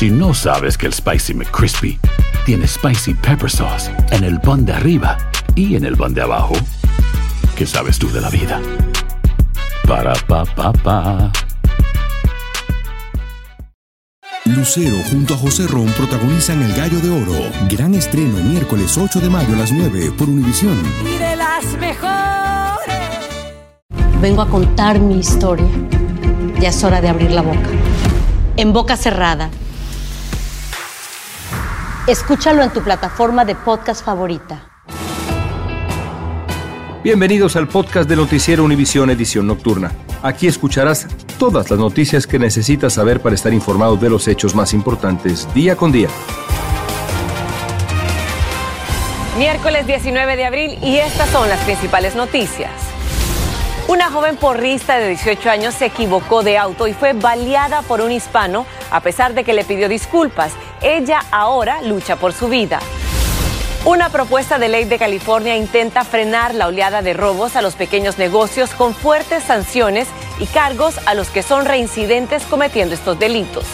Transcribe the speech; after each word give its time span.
Si 0.00 0.08
no 0.08 0.32
sabes 0.32 0.78
que 0.78 0.86
el 0.86 0.94
Spicy 0.94 1.34
McCrispy 1.34 2.00
tiene 2.46 2.66
Spicy 2.66 3.12
Pepper 3.12 3.50
Sauce 3.50 3.90
en 4.12 4.24
el 4.24 4.40
pan 4.40 4.64
de 4.64 4.72
arriba 4.72 5.18
y 5.54 5.76
en 5.76 5.84
el 5.84 5.94
pan 5.94 6.14
de 6.14 6.22
abajo, 6.22 6.54
¿qué 7.54 7.66
sabes 7.66 7.98
tú 7.98 8.10
de 8.10 8.22
la 8.22 8.30
vida? 8.30 8.62
Para, 9.86 10.14
pa, 10.26 10.46
pa, 10.46 10.72
pa. 10.72 11.30
Lucero 14.46 14.96
junto 15.10 15.34
a 15.34 15.36
José 15.36 15.66
Ron 15.66 15.88
protagonizan 15.88 16.62
El 16.62 16.72
Gallo 16.72 16.98
de 17.00 17.10
Oro. 17.10 17.50
Gran 17.68 17.94
estreno 17.94 18.38
miércoles 18.38 18.96
8 18.96 19.20
de 19.20 19.28
mayo 19.28 19.54
a 19.54 19.58
las 19.58 19.70
9 19.70 20.12
por 20.16 20.30
Univisión. 20.30 20.78
Y 21.04 21.18
de 21.18 21.36
las 21.36 21.64
mejores. 21.78 22.96
Vengo 24.22 24.40
a 24.40 24.48
contar 24.48 24.98
mi 24.98 25.18
historia. 25.18 25.68
Ya 26.58 26.70
es 26.70 26.82
hora 26.84 27.02
de 27.02 27.10
abrir 27.10 27.32
la 27.32 27.42
boca. 27.42 27.68
En 28.56 28.72
boca 28.72 28.96
cerrada. 28.96 29.50
Escúchalo 32.06 32.62
en 32.62 32.70
tu 32.70 32.82
plataforma 32.82 33.44
de 33.44 33.54
podcast 33.54 34.02
favorita. 34.02 34.66
Bienvenidos 37.04 37.56
al 37.56 37.68
podcast 37.68 38.08
de 38.08 38.16
Noticiero 38.16 38.64
Univisión 38.64 39.10
Edición 39.10 39.46
Nocturna. 39.46 39.92
Aquí 40.22 40.46
escucharás 40.46 41.06
todas 41.38 41.70
las 41.70 41.78
noticias 41.78 42.26
que 42.26 42.38
necesitas 42.38 42.94
saber 42.94 43.20
para 43.20 43.34
estar 43.34 43.52
informado 43.52 43.96
de 43.96 44.08
los 44.08 44.28
hechos 44.28 44.54
más 44.54 44.72
importantes 44.72 45.46
día 45.52 45.76
con 45.76 45.92
día. 45.92 46.08
Miércoles 49.36 49.86
19 49.86 50.36
de 50.36 50.44
abril 50.46 50.78
y 50.82 50.96
estas 50.96 51.28
son 51.28 51.48
las 51.50 51.60
principales 51.60 52.16
noticias. 52.16 52.72
Una 53.88 54.10
joven 54.10 54.36
porrista 54.36 54.98
de 54.98 55.08
18 55.08 55.50
años 55.50 55.74
se 55.74 55.86
equivocó 55.86 56.42
de 56.42 56.56
auto 56.56 56.86
y 56.86 56.94
fue 56.94 57.12
baleada 57.12 57.82
por 57.82 58.00
un 58.00 58.12
hispano 58.12 58.64
a 58.90 59.00
pesar 59.00 59.34
de 59.34 59.44
que 59.44 59.52
le 59.52 59.64
pidió 59.64 59.88
disculpas. 59.88 60.52
Ella 60.82 61.22
ahora 61.30 61.82
lucha 61.82 62.16
por 62.16 62.32
su 62.32 62.48
vida. 62.48 62.80
Una 63.84 64.08
propuesta 64.08 64.58
de 64.58 64.68
ley 64.68 64.84
de 64.84 64.98
California 64.98 65.56
intenta 65.56 66.04
frenar 66.04 66.54
la 66.54 66.66
oleada 66.68 67.02
de 67.02 67.12
robos 67.12 67.54
a 67.54 67.62
los 67.62 67.74
pequeños 67.74 68.16
negocios 68.16 68.70
con 68.70 68.94
fuertes 68.94 69.44
sanciones 69.44 70.08
y 70.38 70.46
cargos 70.46 70.98
a 71.06 71.14
los 71.14 71.28
que 71.28 71.42
son 71.42 71.66
reincidentes 71.66 72.44
cometiendo 72.44 72.94
estos 72.94 73.18
delitos. 73.18 73.64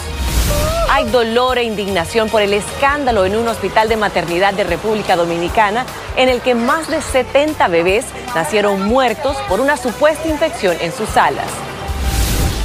Hay 0.89 1.05
dolor 1.09 1.57
e 1.57 1.63
indignación 1.63 2.29
por 2.29 2.41
el 2.41 2.53
escándalo 2.53 3.25
en 3.25 3.35
un 3.35 3.47
hospital 3.47 3.87
de 3.87 3.97
maternidad 3.97 4.53
de 4.53 4.63
República 4.63 5.15
Dominicana 5.15 5.85
en 6.15 6.27
el 6.27 6.41
que 6.41 6.55
más 6.55 6.89
de 6.89 7.01
70 7.01 7.67
bebés 7.67 8.05
nacieron 8.35 8.81
muertos 8.81 9.37
por 9.47 9.61
una 9.61 9.77
supuesta 9.77 10.27
infección 10.27 10.75
en 10.81 10.91
sus 10.91 11.15
alas. 11.15 11.47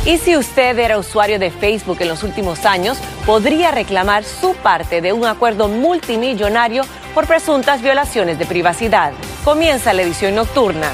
Y 0.04 0.18
si 0.18 0.36
usted 0.36 0.76
era 0.78 0.98
usuario 0.98 1.38
de 1.38 1.50
Facebook 1.50 1.98
en 2.00 2.08
los 2.08 2.24
últimos 2.24 2.64
años, 2.64 2.98
podría 3.24 3.70
reclamar 3.70 4.24
su 4.24 4.54
parte 4.54 5.00
de 5.00 5.12
un 5.12 5.24
acuerdo 5.24 5.68
multimillonario 5.68 6.82
por 7.14 7.28
presuntas 7.28 7.82
violaciones 7.82 8.38
de 8.38 8.46
privacidad. 8.46 9.12
Comienza 9.44 9.92
la 9.92 10.02
edición 10.02 10.34
nocturna. 10.34 10.90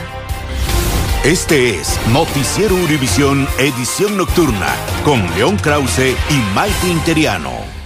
Este 1.25 1.71
es 1.71 1.99
Noticiero 2.09 2.75
Univisión 2.75 3.49
Edición 3.59 4.17
Nocturna 4.17 4.75
con 5.05 5.27
León 5.35 5.57
Krause 5.57 6.15
y 6.31 6.55
Maite 6.55 6.89
Interiano. 6.89 7.78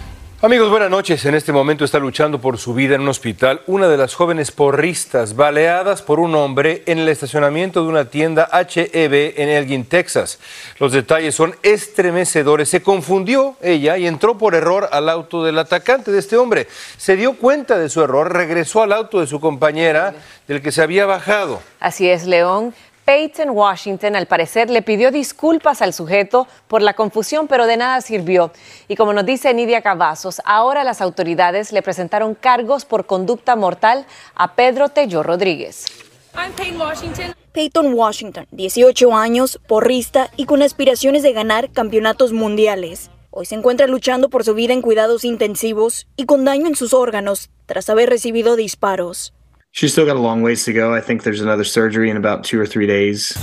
Amigos, 0.44 0.70
buenas 0.70 0.90
noches. 0.90 1.24
En 1.24 1.36
este 1.36 1.52
momento 1.52 1.84
está 1.84 2.00
luchando 2.00 2.40
por 2.40 2.58
su 2.58 2.74
vida 2.74 2.96
en 2.96 3.02
un 3.02 3.08
hospital 3.10 3.60
una 3.68 3.86
de 3.86 3.96
las 3.96 4.16
jóvenes 4.16 4.50
porristas 4.50 5.36
baleadas 5.36 6.02
por 6.02 6.18
un 6.18 6.34
hombre 6.34 6.82
en 6.86 6.98
el 6.98 7.08
estacionamiento 7.08 7.80
de 7.80 7.88
una 7.88 8.06
tienda 8.06 8.48
HEB 8.52 9.34
en 9.40 9.48
Elgin, 9.48 9.84
Texas. 9.84 10.40
Los 10.80 10.90
detalles 10.90 11.36
son 11.36 11.54
estremecedores. 11.62 12.68
Se 12.68 12.82
confundió 12.82 13.54
ella 13.62 13.96
y 13.98 14.08
entró 14.08 14.36
por 14.36 14.56
error 14.56 14.88
al 14.90 15.08
auto 15.10 15.44
del 15.44 15.60
atacante 15.60 16.10
de 16.10 16.18
este 16.18 16.36
hombre. 16.36 16.66
Se 16.96 17.14
dio 17.14 17.34
cuenta 17.34 17.78
de 17.78 17.88
su 17.88 18.02
error, 18.02 18.32
regresó 18.32 18.82
al 18.82 18.92
auto 18.92 19.20
de 19.20 19.28
su 19.28 19.38
compañera 19.38 20.12
del 20.48 20.60
que 20.60 20.72
se 20.72 20.82
había 20.82 21.06
bajado. 21.06 21.62
Así 21.78 22.10
es, 22.10 22.24
León. 22.24 22.74
Peyton 23.04 23.50
Washington 23.50 24.14
al 24.14 24.26
parecer 24.26 24.70
le 24.70 24.80
pidió 24.82 25.10
disculpas 25.10 25.82
al 25.82 25.92
sujeto 25.92 26.46
por 26.68 26.82
la 26.82 26.94
confusión, 26.94 27.48
pero 27.48 27.66
de 27.66 27.76
nada 27.76 28.00
sirvió. 28.00 28.52
Y 28.86 28.94
como 28.94 29.12
nos 29.12 29.26
dice 29.26 29.52
Nidia 29.52 29.82
Cavazos, 29.82 30.40
ahora 30.44 30.84
las 30.84 31.00
autoridades 31.00 31.72
le 31.72 31.82
presentaron 31.82 32.34
cargos 32.34 32.84
por 32.84 33.06
conducta 33.06 33.56
mortal 33.56 34.06
a 34.34 34.54
Pedro 34.54 34.88
Tello 34.88 35.22
Rodríguez. 35.22 35.86
Washington. 36.78 37.34
Peyton 37.52 37.92
Washington, 37.92 38.46
18 38.52 39.14
años, 39.14 39.60
porrista 39.66 40.30
y 40.36 40.46
con 40.46 40.62
aspiraciones 40.62 41.22
de 41.22 41.32
ganar 41.32 41.70
campeonatos 41.72 42.32
mundiales. 42.32 43.10
Hoy 43.30 43.46
se 43.46 43.54
encuentra 43.54 43.86
luchando 43.86 44.30
por 44.30 44.44
su 44.44 44.54
vida 44.54 44.72
en 44.72 44.82
cuidados 44.82 45.24
intensivos 45.24 46.06
y 46.16 46.24
con 46.24 46.44
daño 46.44 46.66
en 46.66 46.76
sus 46.76 46.94
órganos 46.94 47.50
tras 47.66 47.90
haber 47.90 48.08
recibido 48.08 48.56
disparos. 48.56 49.34
She's 49.74 49.92
still 49.92 50.04
got 50.04 50.16
a 50.16 50.20
long 50.20 50.42
ways 50.42 50.66
to 50.66 50.72
go. 50.74 50.94
I 50.94 51.00
think 51.00 51.22
there's 51.22 51.40
another 51.40 51.64
surgery 51.64 52.10
in 52.10 52.18
about 52.18 52.44
two 52.44 52.60
or 52.60 52.66
three 52.66 52.86
days. 52.86 53.34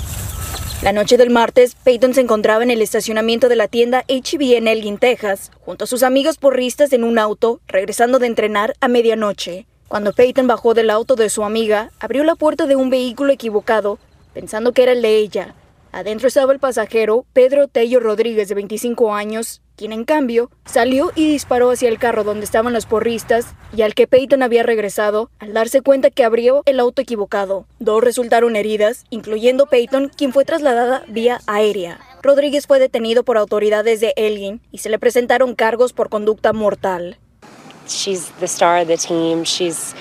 La 0.83 0.91
noche 0.93 1.17
del 1.17 1.31
martes, 1.31 1.73
Peyton 1.83 2.13
se 2.13 2.21
encontraba 2.21 2.61
en 2.61 2.69
el 2.69 2.83
estacionamiento 2.83 3.49
de 3.49 3.55
la 3.55 3.67
tienda 3.67 4.05
HB 4.07 4.55
en 4.55 4.67
Elgin, 4.67 4.99
Texas, 4.99 5.51
junto 5.59 5.85
a 5.85 5.87
sus 5.87 6.03
amigos 6.03 6.37
porristas 6.37 6.93
en 6.93 7.03
un 7.03 7.17
auto, 7.17 7.61
regresando 7.67 8.19
de 8.19 8.27
entrenar 8.27 8.75
a 8.79 8.87
medianoche. 8.87 9.65
Cuando 9.87 10.13
Peyton 10.13 10.45
bajó 10.45 10.75
del 10.75 10.91
auto 10.91 11.15
de 11.15 11.31
su 11.31 11.43
amiga, 11.43 11.89
abrió 11.99 12.23
la 12.23 12.35
puerta 12.35 12.67
de 12.67 12.75
un 12.75 12.91
vehículo 12.91 13.33
equivocado, 13.33 13.97
pensando 14.35 14.71
que 14.71 14.83
era 14.83 14.91
el 14.91 15.01
de 15.01 15.17
ella. 15.17 15.55
Adentro 15.91 16.27
estaba 16.27 16.53
el 16.53 16.59
pasajero, 16.59 17.25
Pedro 17.33 17.67
Tello 17.67 17.99
Rodríguez, 17.99 18.49
de 18.49 18.55
25 18.55 19.15
años, 19.15 19.63
quien 19.79 19.93
en 19.93 20.03
cambio 20.03 20.51
salió 20.65 21.13
y 21.15 21.25
disparó 21.31 21.71
hacia 21.71 21.87
el 21.87 21.99
carro 21.99 22.25
donde 22.25 22.43
estaban 22.43 22.73
los 22.73 22.85
porristas 22.85 23.55
y 23.73 23.83
al 23.83 23.95
que 23.95 24.07
Peyton 24.07 24.43
había 24.43 24.61
regresado 24.61 25.31
al 25.39 25.53
darse 25.53 25.79
cuenta 25.79 26.09
que 26.09 26.25
abrió 26.25 26.63
el 26.65 26.81
auto 26.81 27.01
equivocado. 27.01 27.65
Dos 27.79 28.03
resultaron 28.03 28.57
heridas, 28.57 29.05
incluyendo 29.09 29.67
Peyton, 29.67 30.11
quien 30.13 30.33
fue 30.33 30.43
trasladada 30.43 31.03
vía 31.07 31.39
aérea. 31.47 32.01
Rodríguez 32.21 32.67
fue 32.67 32.77
detenido 32.77 33.23
por 33.23 33.37
autoridades 33.37 34.01
de 34.01 34.11
Elgin 34.17 34.59
y 34.69 34.79
se 34.79 34.89
le 34.89 34.99
presentaron 34.99 35.55
cargos 35.55 35.93
por 35.93 36.09
conducta 36.09 36.51
mortal. 36.51 37.17
She's 37.87 38.33
the 38.41 38.47
star 38.47 38.81
of 38.81 38.89
the 38.89 38.97
team. 38.97 39.43
She's 39.43 39.95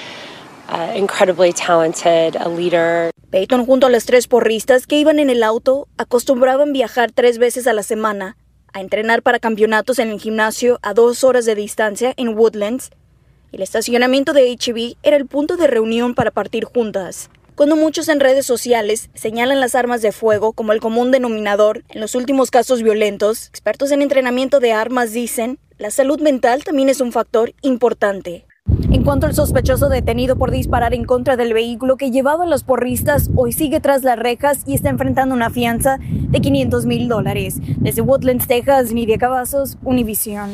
uh, 0.68 0.98
incredibly 0.98 1.52
talented, 1.52 2.34
a 2.34 2.48
leader. 2.48 3.12
Peyton 3.30 3.64
junto 3.64 3.86
a 3.86 3.90
las 3.90 4.06
tres 4.06 4.26
porristas 4.26 4.88
que 4.88 4.96
iban 4.96 5.20
en 5.20 5.30
el 5.30 5.44
auto 5.44 5.86
acostumbraban 5.98 6.72
viajar 6.72 7.12
tres 7.12 7.38
veces 7.38 7.68
a 7.68 7.72
la 7.72 7.84
semana 7.84 8.36
a 8.72 8.80
entrenar 8.80 9.22
para 9.22 9.38
campeonatos 9.38 9.98
en 9.98 10.10
el 10.10 10.20
gimnasio 10.20 10.78
a 10.82 10.94
dos 10.94 11.24
horas 11.24 11.44
de 11.44 11.54
distancia 11.54 12.14
en 12.16 12.36
Woodlands. 12.36 12.90
El 13.52 13.62
estacionamiento 13.62 14.32
de 14.32 14.50
HB 14.56 14.96
era 15.02 15.16
el 15.16 15.26
punto 15.26 15.56
de 15.56 15.66
reunión 15.66 16.14
para 16.14 16.30
partir 16.30 16.64
juntas. 16.64 17.30
Cuando 17.54 17.76
muchos 17.76 18.08
en 18.08 18.20
redes 18.20 18.46
sociales 18.46 19.10
señalan 19.14 19.60
las 19.60 19.74
armas 19.74 20.02
de 20.02 20.12
fuego 20.12 20.52
como 20.52 20.72
el 20.72 20.80
común 20.80 21.10
denominador 21.10 21.84
en 21.88 22.00
los 22.00 22.14
últimos 22.14 22.50
casos 22.50 22.82
violentos, 22.82 23.48
expertos 23.48 23.90
en 23.90 24.02
entrenamiento 24.02 24.60
de 24.60 24.72
armas 24.72 25.12
dicen, 25.12 25.58
la 25.76 25.90
salud 25.90 26.20
mental 26.20 26.64
también 26.64 26.88
es 26.88 27.00
un 27.00 27.12
factor 27.12 27.54
importante. 27.62 28.47
En 28.90 29.02
cuanto 29.02 29.26
al 29.26 29.34
sospechoso 29.34 29.88
detenido 29.88 30.36
por 30.36 30.50
disparar 30.50 30.94
en 30.94 31.04
contra 31.04 31.36
del 31.36 31.52
vehículo 31.52 31.96
que 31.96 32.10
llevaba 32.10 32.44
a 32.44 32.46
los 32.46 32.62
porristas, 32.62 33.28
hoy 33.34 33.52
sigue 33.52 33.80
tras 33.80 34.04
las 34.04 34.18
rejas 34.18 34.62
y 34.66 34.74
está 34.74 34.88
enfrentando 34.88 35.34
una 35.34 35.50
fianza 35.50 35.98
de 36.00 36.40
500 36.40 36.86
mil 36.86 37.08
dólares. 37.08 37.56
Desde 37.60 38.02
Woodlands, 38.02 38.46
Texas, 38.46 38.92
Nidia 38.92 39.18
Cavazos, 39.18 39.76
Univision. 39.82 40.50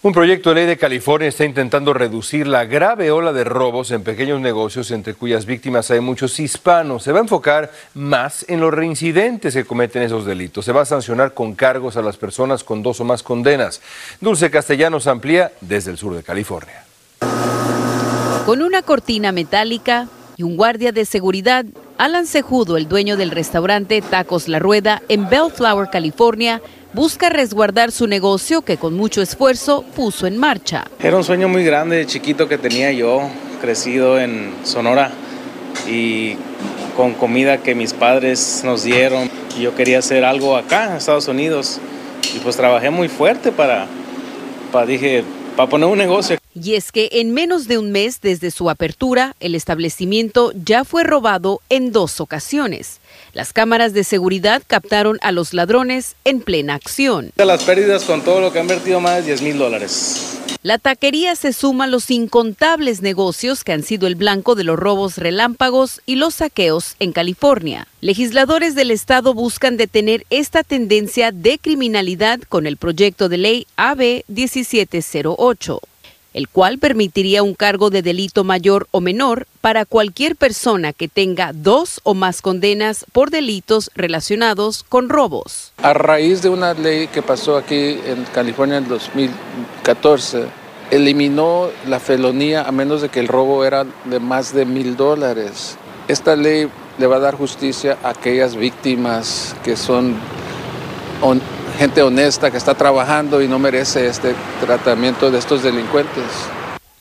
Un 0.00 0.12
proyecto 0.12 0.50
de 0.50 0.54
ley 0.54 0.66
de 0.66 0.76
California 0.76 1.26
está 1.26 1.44
intentando 1.44 1.92
reducir 1.92 2.46
la 2.46 2.64
grave 2.66 3.10
ola 3.10 3.32
de 3.32 3.42
robos 3.42 3.90
en 3.90 4.04
pequeños 4.04 4.40
negocios 4.40 4.92
entre 4.92 5.14
cuyas 5.14 5.44
víctimas 5.44 5.90
hay 5.90 5.98
muchos 5.98 6.38
hispanos. 6.38 7.02
Se 7.02 7.10
va 7.10 7.18
a 7.18 7.22
enfocar 7.22 7.72
más 7.94 8.44
en 8.48 8.60
los 8.60 8.72
reincidentes 8.72 9.54
que 9.54 9.64
cometen 9.64 10.02
esos 10.02 10.24
delitos. 10.24 10.64
Se 10.64 10.72
va 10.72 10.82
a 10.82 10.86
sancionar 10.86 11.34
con 11.34 11.54
cargos 11.54 11.96
a 11.96 12.02
las 12.02 12.16
personas 12.16 12.62
con 12.62 12.84
dos 12.84 13.00
o 13.00 13.04
más 13.04 13.24
condenas. 13.24 13.82
Dulce 14.20 14.52
Castellanos 14.52 15.08
amplía 15.08 15.50
desde 15.60 15.90
el 15.90 15.98
sur 15.98 16.14
de 16.14 16.22
California. 16.22 16.87
Con 18.44 18.62
una 18.62 18.82
cortina 18.82 19.32
metálica 19.32 20.08
y 20.36 20.42
un 20.42 20.56
guardia 20.56 20.92
de 20.92 21.04
seguridad, 21.04 21.66
Alan 21.98 22.26
Cejudo, 22.26 22.76
el 22.76 22.88
dueño 22.88 23.16
del 23.16 23.30
restaurante 23.30 24.00
Tacos 24.00 24.48
La 24.48 24.58
Rueda 24.58 25.02
en 25.08 25.28
Bellflower, 25.28 25.90
California, 25.90 26.62
busca 26.94 27.28
resguardar 27.28 27.92
su 27.92 28.06
negocio 28.06 28.62
que 28.62 28.76
con 28.76 28.94
mucho 28.94 29.20
esfuerzo 29.20 29.84
puso 29.94 30.26
en 30.26 30.38
marcha. 30.38 30.86
Era 31.00 31.16
un 31.16 31.24
sueño 31.24 31.48
muy 31.48 31.64
grande, 31.64 32.06
chiquito 32.06 32.48
que 32.48 32.56
tenía 32.56 32.92
yo, 32.92 33.28
crecido 33.60 34.18
en 34.18 34.54
Sonora 34.64 35.10
y 35.86 36.36
con 36.96 37.14
comida 37.14 37.58
que 37.58 37.74
mis 37.74 37.92
padres 37.92 38.62
nos 38.64 38.82
dieron. 38.84 39.30
Yo 39.60 39.74
quería 39.74 39.98
hacer 39.98 40.24
algo 40.24 40.56
acá 40.56 40.90
en 40.90 40.96
Estados 40.96 41.28
Unidos 41.28 41.80
y 42.34 42.38
pues 42.38 42.56
trabajé 42.56 42.90
muy 42.90 43.08
fuerte 43.08 43.52
para, 43.52 43.86
para 44.72 44.86
dije, 44.86 45.24
para 45.56 45.68
poner 45.68 45.88
un 45.88 45.98
negocio. 45.98 46.37
Y 46.54 46.74
es 46.74 46.92
que 46.92 47.08
en 47.12 47.32
menos 47.32 47.68
de 47.68 47.78
un 47.78 47.92
mes 47.92 48.20
desde 48.20 48.50
su 48.50 48.70
apertura, 48.70 49.36
el 49.40 49.54
establecimiento 49.54 50.52
ya 50.54 50.84
fue 50.84 51.04
robado 51.04 51.60
en 51.68 51.92
dos 51.92 52.20
ocasiones. 52.20 53.00
Las 53.32 53.52
cámaras 53.52 53.92
de 53.92 54.04
seguridad 54.04 54.62
captaron 54.66 55.18
a 55.22 55.32
los 55.32 55.54
ladrones 55.54 56.16
en 56.24 56.40
plena 56.40 56.74
acción. 56.74 57.32
Las 57.36 57.62
pérdidas 57.64 58.04
con 58.04 58.22
todo 58.22 58.40
lo 58.40 58.52
que 58.52 58.58
han 58.58 58.66
vertido 58.66 59.00
más 59.00 59.16
de 59.16 59.22
10 59.22 59.42
mil 59.42 59.58
dólares. 59.58 60.38
La 60.62 60.78
taquería 60.78 61.36
se 61.36 61.52
suma 61.52 61.84
a 61.84 61.86
los 61.86 62.10
incontables 62.10 63.00
negocios 63.00 63.62
que 63.62 63.72
han 63.72 63.84
sido 63.84 64.08
el 64.08 64.16
blanco 64.16 64.56
de 64.56 64.64
los 64.64 64.76
robos 64.76 65.16
relámpagos 65.16 66.00
y 66.04 66.16
los 66.16 66.34
saqueos 66.34 66.96
en 66.98 67.12
California. 67.12 67.86
Legisladores 68.00 68.74
del 68.74 68.90
estado 68.90 69.34
buscan 69.34 69.76
detener 69.76 70.26
esta 70.30 70.64
tendencia 70.64 71.30
de 71.30 71.58
criminalidad 71.58 72.40
con 72.48 72.66
el 72.66 72.76
proyecto 72.76 73.28
de 73.28 73.38
ley 73.38 73.66
AB 73.76 74.24
1708 74.26 75.80
el 76.34 76.48
cual 76.48 76.78
permitiría 76.78 77.42
un 77.42 77.54
cargo 77.54 77.90
de 77.90 78.02
delito 78.02 78.44
mayor 78.44 78.88
o 78.90 79.00
menor 79.00 79.46
para 79.60 79.84
cualquier 79.84 80.36
persona 80.36 80.92
que 80.92 81.08
tenga 81.08 81.52
dos 81.52 82.00
o 82.04 82.14
más 82.14 82.42
condenas 82.42 83.04
por 83.12 83.30
delitos 83.30 83.90
relacionados 83.94 84.84
con 84.88 85.08
robos. 85.08 85.72
A 85.78 85.94
raíz 85.94 86.42
de 86.42 86.48
una 86.48 86.74
ley 86.74 87.08
que 87.08 87.22
pasó 87.22 87.56
aquí 87.56 87.98
en 88.04 88.24
California 88.34 88.78
en 88.78 88.88
2014, 88.88 90.46
eliminó 90.90 91.68
la 91.86 92.00
felonía 92.00 92.62
a 92.62 92.72
menos 92.72 93.02
de 93.02 93.08
que 93.08 93.20
el 93.20 93.28
robo 93.28 93.64
era 93.64 93.84
de 94.04 94.20
más 94.20 94.54
de 94.54 94.64
mil 94.64 94.96
dólares. 94.96 95.76
Esta 96.08 96.36
ley 96.36 96.68
le 96.98 97.06
va 97.06 97.16
a 97.16 97.20
dar 97.20 97.36
justicia 97.36 97.98
a 98.02 98.10
aquellas 98.10 98.56
víctimas 98.56 99.54
que 99.62 99.76
son 99.76 100.16
gente 101.78 102.02
honesta 102.02 102.50
que 102.50 102.56
está 102.56 102.74
trabajando 102.74 103.40
y 103.40 103.46
no 103.46 103.60
merece 103.60 104.08
este 104.08 104.34
tratamiento 104.60 105.30
de 105.30 105.38
estos 105.38 105.62
delincuentes. 105.62 106.24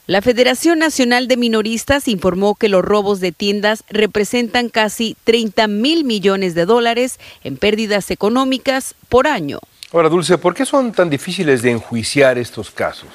La 0.06 0.22
Federación 0.22 0.80
Nacional 0.80 1.28
de 1.28 1.36
Minoristas 1.36 2.08
informó 2.08 2.56
que 2.56 2.70
los 2.70 2.86
robos 2.86 3.20
de 3.20 3.32
tiendas 3.32 3.84
representan 3.90 4.70
casi 4.70 5.18
30 5.24 5.68
mil 5.68 6.06
millones 6.06 6.54
de 6.54 6.66
dólares 6.66 7.20
en 7.44 7.58
pérdidas 7.58 8.12
económicas 8.12 8.94
por 9.10 9.28
año. 9.28 9.60
Ahora, 9.92 10.10
Dulce, 10.10 10.38
¿por 10.38 10.54
qué 10.54 10.66
son 10.66 10.92
tan 10.92 11.10
difíciles 11.10 11.62
de 11.64 11.72
enjuiciar 11.72 12.38
estos 12.38 12.70
casos? 12.70 13.10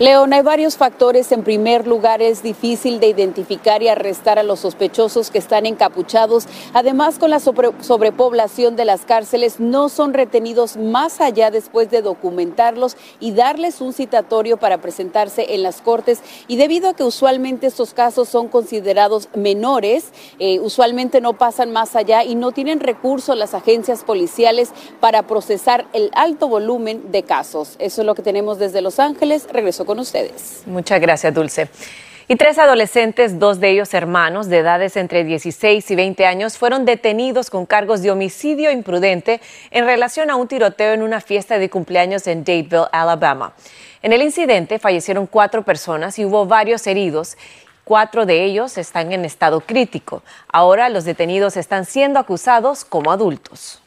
León, 0.00 0.32
hay 0.32 0.42
varios 0.42 0.76
factores. 0.76 1.30
En 1.30 1.44
primer 1.44 1.86
lugar, 1.86 2.20
es 2.20 2.42
difícil 2.42 2.98
de 2.98 3.06
identificar 3.06 3.80
y 3.80 3.86
arrestar 3.86 4.40
a 4.40 4.42
los 4.42 4.58
sospechosos 4.58 5.30
que 5.30 5.38
están 5.38 5.66
encapuchados. 5.66 6.48
Además, 6.72 7.20
con 7.20 7.30
la 7.30 7.38
sobrepoblación 7.38 8.74
de 8.74 8.86
las 8.86 9.02
cárceles, 9.02 9.60
no 9.60 9.88
son 9.88 10.12
retenidos 10.12 10.76
más 10.76 11.20
allá 11.20 11.52
después 11.52 11.92
de 11.92 12.02
documentarlos 12.02 12.96
y 13.20 13.34
darles 13.34 13.80
un 13.80 13.92
citatorio 13.92 14.56
para 14.56 14.78
presentarse 14.78 15.54
en 15.54 15.62
las 15.62 15.80
cortes. 15.80 16.22
Y 16.48 16.56
debido 16.56 16.88
a 16.88 16.94
que 16.94 17.04
usualmente 17.04 17.68
estos 17.68 17.94
casos 17.94 18.28
son 18.28 18.48
considerados 18.48 19.28
menores, 19.32 20.06
eh, 20.40 20.58
usualmente 20.58 21.20
no 21.20 21.34
pasan 21.34 21.70
más 21.70 21.94
allá 21.94 22.24
y 22.24 22.34
no 22.34 22.50
tienen 22.50 22.80
recursos 22.80 23.38
las 23.38 23.54
agencias 23.54 24.02
policiales 24.02 24.72
para 24.98 25.22
procesar 25.22 25.86
el 25.92 26.10
alto 26.14 26.48
volumen 26.48 27.12
de 27.12 27.22
casos. 27.22 27.76
Eso 27.78 28.02
es 28.02 28.06
lo 28.06 28.16
que 28.16 28.22
tenemos 28.22 28.58
desde 28.58 28.80
Los 28.80 28.98
Ángeles. 28.98 29.46
Regreso 29.52 29.83
con 29.84 29.98
ustedes. 29.98 30.62
Muchas 30.66 31.00
gracias, 31.00 31.32
Dulce. 31.32 31.68
Y 32.26 32.36
tres 32.36 32.58
adolescentes, 32.58 33.38
dos 33.38 33.60
de 33.60 33.70
ellos 33.70 33.92
hermanos, 33.92 34.48
de 34.48 34.58
edades 34.58 34.96
entre 34.96 35.24
16 35.24 35.90
y 35.90 35.94
20 35.94 36.24
años, 36.24 36.56
fueron 36.56 36.86
detenidos 36.86 37.50
con 37.50 37.66
cargos 37.66 38.00
de 38.00 38.10
homicidio 38.10 38.70
imprudente 38.70 39.42
en 39.70 39.84
relación 39.84 40.30
a 40.30 40.36
un 40.36 40.48
tiroteo 40.48 40.94
en 40.94 41.02
una 41.02 41.20
fiesta 41.20 41.58
de 41.58 41.68
cumpleaños 41.68 42.26
en 42.26 42.42
Dadeville, 42.42 42.88
Alabama. 42.92 43.52
En 44.00 44.14
el 44.14 44.22
incidente 44.22 44.78
fallecieron 44.78 45.26
cuatro 45.26 45.64
personas 45.64 46.18
y 46.18 46.24
hubo 46.24 46.46
varios 46.46 46.86
heridos. 46.86 47.36
Cuatro 47.84 48.24
de 48.24 48.42
ellos 48.44 48.78
están 48.78 49.12
en 49.12 49.26
estado 49.26 49.60
crítico. 49.60 50.22
Ahora 50.48 50.88
los 50.88 51.04
detenidos 51.04 51.58
están 51.58 51.84
siendo 51.84 52.18
acusados 52.18 52.86
como 52.86 53.12
adultos. 53.12 53.82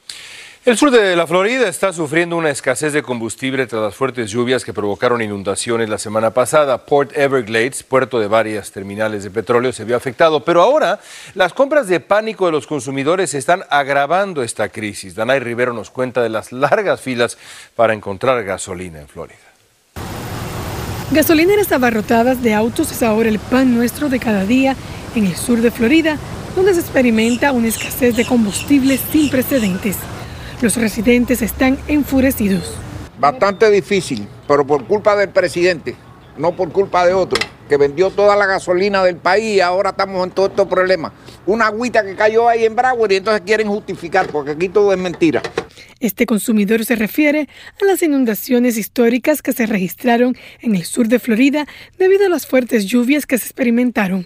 El 0.68 0.78
sur 0.78 0.92
de 0.92 1.16
la 1.16 1.26
Florida 1.26 1.70
está 1.70 1.94
sufriendo 1.94 2.36
una 2.36 2.50
escasez 2.50 2.92
de 2.92 3.02
combustible 3.02 3.68
tras 3.68 3.82
las 3.82 3.96
fuertes 3.96 4.30
lluvias 4.30 4.66
que 4.66 4.74
provocaron 4.74 5.22
inundaciones 5.22 5.88
la 5.88 5.98
semana 5.98 6.32
pasada. 6.32 6.86
Port 6.86 7.18
Everglades, 7.18 7.84
puerto 7.84 8.20
de 8.20 8.28
varias 8.28 8.70
terminales 8.74 9.24
de 9.24 9.32
petróleo, 9.32 9.72
se 9.72 9.86
vio 9.86 9.96
afectado, 9.96 10.44
pero 10.44 10.62
ahora 10.62 11.00
las 11.36 11.54
compras 11.54 11.88
de 11.88 12.02
pánico 12.02 12.48
de 12.48 12.52
los 12.52 12.68
consumidores 12.68 13.34
están 13.34 13.64
agravando 13.70 14.44
esta 14.44 14.68
crisis. 14.68 15.16
Danay 15.16 15.40
Rivero 15.40 15.72
nos 15.72 15.90
cuenta 15.90 16.22
de 16.22 16.28
las 16.28 16.52
largas 16.52 17.00
filas 17.00 17.38
para 17.74 17.94
encontrar 17.94 18.44
gasolina 18.44 19.00
en 19.00 19.08
Florida. 19.08 19.38
Gasolineras 21.12 21.72
abarrotadas 21.72 22.44
de 22.44 22.54
autos 22.54 22.92
es 22.92 23.04
ahora 23.04 23.30
el 23.30 23.40
pan 23.40 23.74
nuestro 23.74 24.10
de 24.10 24.20
cada 24.20 24.44
día 24.44 24.76
en 25.16 25.28
el 25.28 25.36
sur 25.38 25.62
de 25.62 25.72
Florida, 25.72 26.18
donde 26.58 26.74
se 26.74 26.82
experimenta 26.82 27.54
una 27.54 27.70
escasez 27.70 28.18
de 28.18 28.26
combustible 28.26 29.00
sin 29.14 29.30
precedentes. 29.30 29.96
Los 30.60 30.76
residentes 30.76 31.44
están 31.44 31.78
enfurecidos. 31.88 32.74
Bastante 33.20 33.70
difícil, 33.70 34.28
pero 34.48 34.66
por 34.66 34.88
culpa 34.88 35.16
del 35.16 35.30
presidente, 35.30 35.96
no 36.36 36.56
por 36.56 36.72
culpa 36.72 37.06
de 37.06 37.14
otro, 37.14 37.40
que 37.70 37.78
vendió 37.78 38.10
toda 38.10 38.36
la 38.36 38.48
gasolina 38.48 39.04
del 39.04 39.18
país 39.18 39.58
y 39.58 39.60
ahora 39.60 39.92
estamos 39.92 40.26
en 40.26 40.32
todo 40.32 40.48
estos 40.48 40.68
problemas. 40.68 41.12
Una 41.46 41.68
agüita 41.68 42.04
que 42.04 42.16
cayó 42.16 42.50
ahí 42.50 42.66
en 42.66 42.76
Broward 42.76 43.12
y 43.12 43.18
entonces 43.18 43.44
quieren 43.46 43.68
justificar, 43.68 44.26
porque 44.30 44.52
aquí 44.52 44.68
todo 44.68 44.92
es 44.92 44.98
mentira. 44.98 45.44
Este 46.00 46.26
consumidor 46.26 46.84
se 46.86 46.96
refiere 46.96 47.48
a 47.80 47.86
las 47.86 48.02
inundaciones 48.02 48.80
históricas 48.80 49.44
que 49.44 49.54
se 49.54 49.68
registraron 49.68 50.36
en 50.62 50.76
el 50.76 50.86
sur 50.86 51.08
de 51.08 51.20
Florida 51.20 51.68
debido 52.00 52.26
a 52.26 52.30
las 52.30 52.48
fuertes 52.48 52.86
lluvias 52.86 53.28
que 53.28 53.38
se 53.38 53.46
experimentaron 53.46 54.26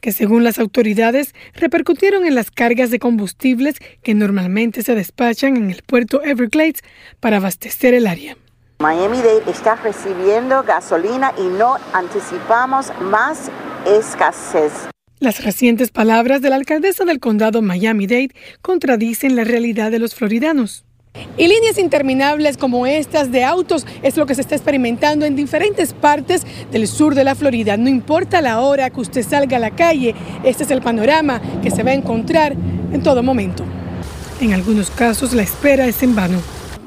que 0.00 0.12
según 0.12 0.44
las 0.44 0.58
autoridades 0.58 1.34
repercutieron 1.54 2.26
en 2.26 2.34
las 2.34 2.50
cargas 2.50 2.90
de 2.90 2.98
combustibles 2.98 3.76
que 4.02 4.14
normalmente 4.14 4.82
se 4.82 4.94
despachan 4.94 5.56
en 5.56 5.70
el 5.70 5.82
puerto 5.82 6.22
Everglades 6.22 6.82
para 7.20 7.36
abastecer 7.36 7.94
el 7.94 8.06
área. 8.06 8.36
Miami-Dade 8.80 9.50
está 9.50 9.76
recibiendo 9.76 10.62
gasolina 10.62 11.34
y 11.38 11.42
no 11.42 11.76
anticipamos 11.92 12.92
más 13.02 13.50
escasez. 13.86 14.72
Las 15.18 15.44
recientes 15.44 15.90
palabras 15.90 16.40
de 16.40 16.48
la 16.48 16.56
alcaldesa 16.56 17.04
del 17.04 17.20
condado 17.20 17.60
Miami-Dade 17.60 18.34
contradicen 18.62 19.36
la 19.36 19.44
realidad 19.44 19.90
de 19.90 19.98
los 19.98 20.14
floridanos. 20.14 20.86
Y 21.36 21.48
líneas 21.48 21.78
interminables 21.78 22.56
como 22.56 22.86
estas 22.86 23.32
de 23.32 23.44
autos 23.44 23.86
es 24.02 24.16
lo 24.16 24.26
que 24.26 24.34
se 24.34 24.42
está 24.42 24.54
experimentando 24.54 25.24
en 25.24 25.36
diferentes 25.36 25.92
partes 25.92 26.42
del 26.70 26.86
sur 26.86 27.14
de 27.14 27.24
la 27.24 27.34
Florida. 27.34 27.76
No 27.76 27.88
importa 27.88 28.40
la 28.40 28.60
hora 28.60 28.90
que 28.90 29.00
usted 29.00 29.26
salga 29.26 29.56
a 29.56 29.60
la 29.60 29.70
calle, 29.70 30.14
este 30.44 30.64
es 30.64 30.70
el 30.70 30.82
panorama 30.82 31.40
que 31.62 31.70
se 31.70 31.82
va 31.82 31.92
a 31.92 31.94
encontrar 31.94 32.52
en 32.92 33.02
todo 33.02 33.22
momento. 33.22 33.64
En 34.40 34.52
algunos 34.52 34.90
casos 34.90 35.32
la 35.32 35.42
espera 35.42 35.86
es 35.86 36.02
en 36.02 36.14
vano. 36.14 36.38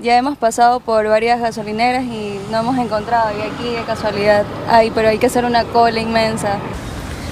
Ya 0.02 0.18
hemos 0.18 0.38
pasado 0.38 0.80
por 0.82 1.08
varias 1.08 1.40
gasolineras 1.40 2.04
y 2.04 2.38
no 2.52 2.60
hemos 2.60 2.78
encontrado, 2.78 3.32
y 3.38 3.42
aquí 3.42 3.76
de 3.76 3.84
casualidad 3.86 4.46
hay, 4.70 4.92
pero 4.92 5.08
hay 5.10 5.18
que 5.18 5.28
hacer 5.28 5.46
una 5.46 5.64
cola 5.64 6.00
inmensa. 6.00 6.60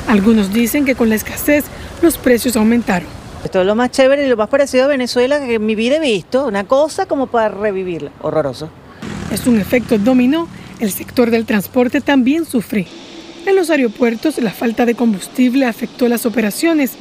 Algunos 0.07 0.51
dicen 0.53 0.85
que 0.85 0.95
con 0.95 1.09
la 1.09 1.15
escasez 1.15 1.65
los 2.01 2.17
precios 2.17 2.55
aumentaron. 2.55 3.20
Esto 3.43 3.61
es 3.61 3.65
lo 3.65 3.75
más 3.75 3.89
chévere 3.91 4.25
y 4.25 4.29
lo 4.29 4.37
más 4.37 4.49
parecido 4.49 4.85
a 4.85 4.87
Venezuela 4.87 5.39
que 5.39 5.55
en 5.55 5.65
mi 5.65 5.75
vida 5.75 5.95
he 5.95 5.99
visto. 5.99 6.47
Una 6.47 6.65
cosa 6.65 7.07
como 7.07 7.27
para 7.27 7.49
revivirla. 7.49 8.11
Horroroso. 8.21 8.69
Es 9.31 9.47
un 9.47 9.59
efecto 9.59 9.97
dominó. 9.97 10.47
El 10.79 10.91
sector 10.91 11.31
del 11.31 11.45
transporte 11.45 12.01
también 12.01 12.45
sufre. 12.45 12.87
En 13.45 13.55
los 13.55 13.69
aeropuertos 13.69 14.37
la 14.39 14.51
falta 14.51 14.85
de 14.85 14.93
combustible 14.93 15.65
afectó 15.65 16.07
las 16.07 16.25
operaciones. 16.25 16.97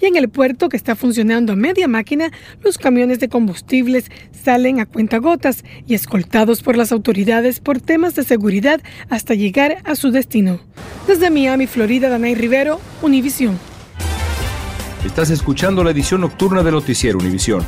Y 0.00 0.06
en 0.06 0.16
el 0.16 0.28
puerto 0.28 0.68
que 0.68 0.76
está 0.76 0.96
funcionando 0.96 1.52
a 1.52 1.56
media 1.56 1.86
máquina, 1.86 2.30
los 2.62 2.78
camiones 2.78 3.20
de 3.20 3.28
combustibles 3.28 4.10
salen 4.32 4.80
a 4.80 4.86
cuentagotas 4.86 5.64
y 5.86 5.94
escoltados 5.94 6.62
por 6.62 6.76
las 6.76 6.92
autoridades 6.92 7.60
por 7.60 7.80
temas 7.80 8.14
de 8.14 8.24
seguridad 8.24 8.80
hasta 9.08 9.34
llegar 9.34 9.78
a 9.84 9.94
su 9.94 10.10
destino. 10.10 10.60
Desde 11.06 11.30
Miami, 11.30 11.66
Florida, 11.66 12.08
Danay 12.08 12.34
Rivero, 12.34 12.80
Univisión. 13.02 13.58
Estás 15.04 15.28
escuchando 15.28 15.84
la 15.84 15.90
edición 15.90 16.22
nocturna 16.22 16.62
de 16.62 16.72
Noticiero 16.72 17.18
Univisión. 17.18 17.64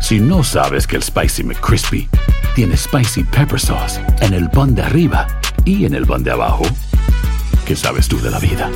Si 0.00 0.18
no 0.18 0.42
sabes 0.42 0.86
que 0.86 0.96
el 0.96 1.02
Spicy 1.02 1.44
McCrispy 1.44 2.08
tiene 2.54 2.76
Spicy 2.76 3.22
Pepper 3.22 3.60
Sauce 3.60 4.00
en 4.20 4.34
el 4.34 4.50
pan 4.50 4.74
de 4.74 4.82
arriba 4.82 5.28
y 5.64 5.84
en 5.84 5.94
el 5.94 6.04
pan 6.04 6.24
de 6.24 6.32
abajo, 6.32 6.64
¿qué 7.64 7.76
sabes 7.76 8.08
tú 8.08 8.20
de 8.20 8.30
la 8.30 8.40
vida? 8.40 8.68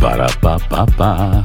Para, 0.00 0.28
pa, 0.28 0.58
pa, 0.58 0.86
pa. 0.86 1.44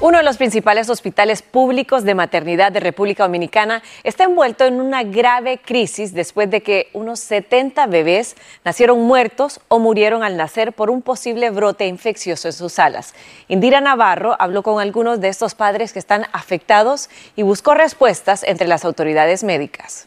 Uno 0.00 0.18
de 0.18 0.22
los 0.22 0.36
principales 0.36 0.88
hospitales 0.90 1.42
públicos 1.42 2.04
de 2.04 2.14
maternidad 2.14 2.70
de 2.70 2.78
República 2.78 3.24
Dominicana 3.24 3.82
está 4.04 4.22
envuelto 4.22 4.64
en 4.64 4.80
una 4.80 5.02
grave 5.02 5.58
crisis 5.58 6.14
después 6.14 6.48
de 6.48 6.62
que 6.62 6.88
unos 6.92 7.18
70 7.18 7.84
bebés 7.88 8.36
nacieron 8.64 9.00
muertos 9.00 9.60
o 9.66 9.80
murieron 9.80 10.22
al 10.22 10.36
nacer 10.36 10.72
por 10.72 10.88
un 10.88 11.02
posible 11.02 11.50
brote 11.50 11.88
infeccioso 11.88 12.46
en 12.46 12.52
sus 12.52 12.74
salas. 12.74 13.12
Indira 13.48 13.80
Navarro 13.80 14.36
habló 14.38 14.62
con 14.62 14.80
algunos 14.80 15.20
de 15.20 15.30
estos 15.30 15.56
padres 15.56 15.92
que 15.92 15.98
están 15.98 16.26
afectados 16.32 17.10
y 17.34 17.42
buscó 17.42 17.74
respuestas 17.74 18.44
entre 18.44 18.68
las 18.68 18.84
autoridades 18.84 19.42
médicas. 19.42 20.06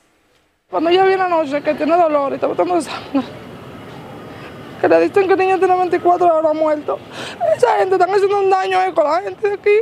Cuando 0.70 0.90
yo 0.90 1.06
vi 1.06 1.18
la 1.18 1.28
noche 1.28 1.62
que 1.62 1.74
tiene 1.74 1.98
dolor 1.98 2.32
y 2.32 2.36
está 2.36 2.48
botando 2.48 2.80
sangre, 2.80 3.24
que 4.82 4.90
le 4.90 5.00
dicen 5.00 5.28
que 5.28 5.34
el 5.34 5.40
niño 5.40 5.60
tiene 5.60 5.78
24 5.78 6.38
horas 6.38 6.56
muerto. 6.56 6.98
Esa 7.56 7.78
gente 7.78 7.96
está 7.96 8.06
haciendo 8.06 8.40
un 8.40 8.50
daño 8.50 8.80
con 8.96 9.04
la 9.04 9.22
gente 9.22 9.48
de 9.48 9.54
aquí. 9.54 9.78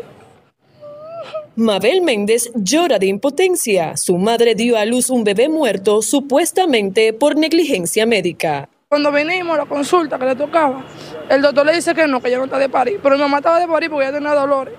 Mabel 1.55 2.01
Méndez 2.01 2.51
llora 2.53 2.99
de 2.99 3.07
impotencia. 3.07 3.95
Su 3.95 4.17
madre 4.17 4.55
dio 4.55 4.77
a 4.77 4.85
luz 4.85 5.09
un 5.09 5.23
bebé 5.23 5.47
muerto 5.47 6.01
supuestamente 6.01 7.13
por 7.13 7.37
negligencia 7.37 8.05
médica. 8.05 8.67
Cuando 8.89 9.11
venimos 9.11 9.55
a 9.55 9.59
la 9.59 9.65
consulta 9.65 10.17
que 10.17 10.25
le 10.25 10.35
tocaba, 10.35 10.83
el 11.29 11.41
doctor 11.41 11.65
le 11.65 11.75
dice 11.75 11.93
que 11.93 12.07
no, 12.07 12.19
que 12.19 12.27
ella 12.27 12.39
no 12.39 12.45
está 12.45 12.57
de 12.57 12.69
parir, 12.69 12.99
pero 13.01 13.15
mi 13.15 13.21
mamá 13.21 13.37
estaba 13.37 13.59
de 13.59 13.67
parir 13.67 13.89
porque 13.89 14.07
ella 14.07 14.17
tenía 14.17 14.33
dolores. 14.33 14.73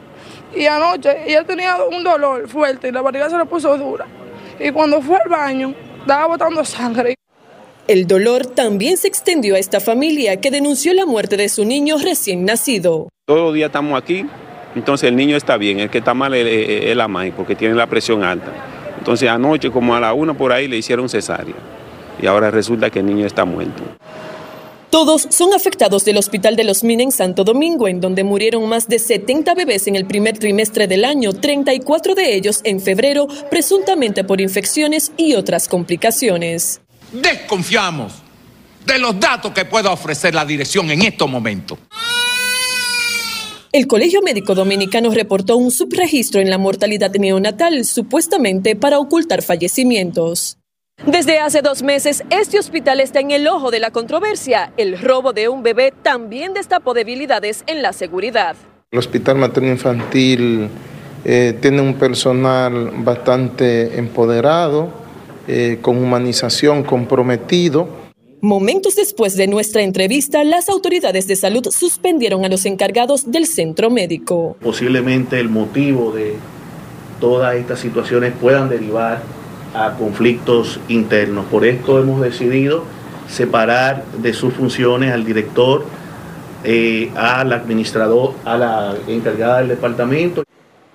Y 0.55 0.67
anoche 0.67 1.17
ella 1.27 1.45
tenía 1.45 1.77
un 1.85 2.03
dolor 2.03 2.49
fuerte 2.49 2.89
y 2.89 2.93
la 2.93 3.03
barriga 3.03 3.31
se 3.31 3.39
le 3.39 3.45
puso 3.47 3.77
dura. 3.77 4.07
Y 4.59 4.71
cuando 4.73 5.01
fue 5.01 5.17
al 5.17 5.31
baño, 5.31 5.75
estaba 6.01 6.27
botando 6.27 6.65
sangre. 6.65 7.20
El 7.91 8.07
dolor 8.07 8.47
también 8.47 8.97
se 8.97 9.09
extendió 9.09 9.57
a 9.57 9.59
esta 9.59 9.81
familia 9.81 10.41
que 10.41 10.53
denunció 10.53 10.95
la 10.95 11.07
muerte 11.07 11.37
de 11.37 11.49
su 11.49 11.65
niño 11.65 11.99
recién 11.99 12.45
nacido. 12.45 13.09
Todos 13.27 13.41
los 13.41 13.53
días 13.53 13.67
estamos 13.67 14.01
aquí, 14.01 14.25
entonces 14.77 15.09
el 15.09 15.17
niño 15.17 15.37
está 15.37 15.57
bien, 15.57 15.81
el 15.81 15.91
que 15.91 15.99
está 15.99 16.15
mal 16.15 16.33
es, 16.35 16.97
la 16.97 17.09
madre 17.09 17.33
porque 17.37 17.57
tiene 17.57 17.75
la 17.75 17.89
presión 17.89 18.23
alta. 18.23 18.53
Entonces 18.97 19.29
anoche 19.29 19.73
como 19.73 19.97
a 19.97 19.99
la 19.99 20.13
una 20.13 20.35
por 20.35 20.53
ahí 20.53 20.69
le 20.69 20.77
hicieron 20.77 21.09
cesárea 21.09 21.57
y 22.23 22.29
ahora 22.29 22.53
resulta 22.53 22.91
que 22.91 23.01
el 23.01 23.07
niño 23.07 23.27
está 23.27 23.45
muerto. 23.45 23.83
Todos 24.91 25.27
son 25.29 25.53
afectados 25.53 26.05
del 26.05 26.19
Hospital 26.19 26.55
de 26.55 26.63
los 26.63 26.85
Mines 26.85 27.07
en 27.07 27.11
Santo 27.11 27.43
Domingo, 27.43 27.89
en 27.89 28.01
donde 28.01 28.23
murieron 28.23 28.69
más 28.69 28.87
de 28.87 29.01
70 29.01 29.53
bebés 29.57 29.89
en 29.89 29.97
el 29.97 30.07
primer 30.07 30.39
trimestre 30.39 30.87
del 30.87 31.05
año, 31.05 31.33
34 31.33 32.15
de 32.15 32.37
ellos 32.37 32.61
en 32.63 32.79
febrero, 32.79 33.27
presuntamente 33.51 34.23
por 34.23 34.41
infecciones 34.41 35.11
y 35.17 35.35
otras 35.35 35.67
complicaciones 35.67 36.83
desconfiamos 37.13 38.15
de 38.87 38.99
los 38.99 39.19
datos 39.19 39.53
que 39.53 39.65
pueda 39.65 39.91
ofrecer 39.91 40.35
la 40.35 40.45
dirección 40.45 40.91
en 40.91 41.03
estos 41.03 41.29
momentos. 41.29 41.79
El 43.73 43.87
Colegio 43.87 44.21
Médico 44.21 44.57
Dominicano 44.57 45.11
reportó 45.11 45.57
un 45.57 45.71
subregistro 45.71 46.41
en 46.41 46.51
la 46.51 46.59
mortalidad 46.59 47.13
neonatal, 47.13 47.85
supuestamente 47.85 48.75
para 48.75 48.99
ocultar 48.99 49.43
fallecimientos. 49.43 50.59
Desde 51.07 51.39
hace 51.39 51.63
dos 51.63 51.83
meses, 51.83 52.25
este 52.31 52.59
hospital 52.59 53.01
está 53.01 53.21
en 53.21 53.31
el 53.31 53.47
ojo 53.47 53.71
de 53.71 53.79
la 53.79 53.91
controversia. 53.91 54.73
El 54.77 55.01
robo 55.01 55.33
de 55.33 55.49
un 55.49 55.63
bebé 55.63 55.95
también 56.03 56.53
destapó 56.53 56.95
debilidades 56.95 57.63
en 57.67 57.81
la 57.81 57.93
seguridad. 57.93 58.57
El 58.91 58.99
Hospital 58.99 59.37
Materno 59.37 59.71
Infantil 59.71 60.69
eh, 61.25 61.57
tiene 61.63 61.81
un 61.81 61.95
personal 61.95 62.91
bastante 62.97 63.99
empoderado, 63.99 64.91
eh, 65.53 65.79
con 65.83 65.97
humanización 65.97 66.85
comprometido. 66.85 67.89
Momentos 68.41 68.95
después 68.95 69.37
de 69.37 69.49
nuestra 69.49 69.83
entrevista, 69.83 70.45
las 70.45 70.69
autoridades 70.69 71.27
de 71.27 71.35
salud 71.35 71.67
suspendieron 71.73 72.45
a 72.45 72.49
los 72.49 72.67
encargados 72.67 73.33
del 73.33 73.47
centro 73.47 73.91
médico. 73.91 74.57
Posiblemente 74.63 75.41
el 75.41 75.49
motivo 75.49 76.13
de 76.13 76.37
todas 77.19 77.57
estas 77.57 77.81
situaciones 77.81 78.33
puedan 78.41 78.69
derivar 78.69 79.23
a 79.75 79.97
conflictos 79.99 80.79
internos. 80.87 81.47
Por 81.47 81.67
esto 81.67 81.99
hemos 81.99 82.21
decidido 82.21 82.85
separar 83.29 84.05
de 84.23 84.33
sus 84.33 84.55
funciones 84.55 85.13
al 85.13 85.25
director, 85.25 85.85
eh, 86.63 87.11
al 87.17 87.53
administrador, 87.53 88.35
a 88.45 88.57
la 88.57 88.95
encargada 89.09 89.59
del 89.59 89.69
departamento. 89.69 90.45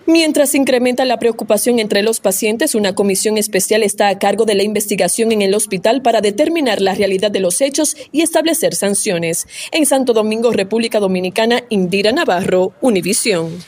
Mientras 0.08 0.54
incrementa 0.54 1.04
la 1.04 1.18
preocupación 1.18 1.80
entre 1.80 2.04
los 2.04 2.20
pacientes, 2.20 2.76
una 2.76 2.94
comisión 2.94 3.40
especial 3.40 3.82
está 3.82 4.10
a 4.10 4.20
cargo 4.20 4.46
de 4.46 4.54
la 4.54 4.62
investigación 4.62 5.32
en 5.32 5.42
el 5.42 5.56
hospital 5.56 6.04
para 6.04 6.22
determinar 6.22 6.80
la 6.80 6.94
realidad 6.94 7.32
de 7.32 7.40
los 7.40 7.60
hechos 7.60 7.98
y 8.12 8.22
establecer 8.22 8.76
sanciones. 8.76 9.48
En 9.72 9.88
Santo 9.88 10.14
Domingo, 10.14 10.52
República 10.52 11.00
Dominicana, 11.00 11.64
Indira 11.70 12.12
Navarro, 12.12 12.74
Univisión. 12.82 13.64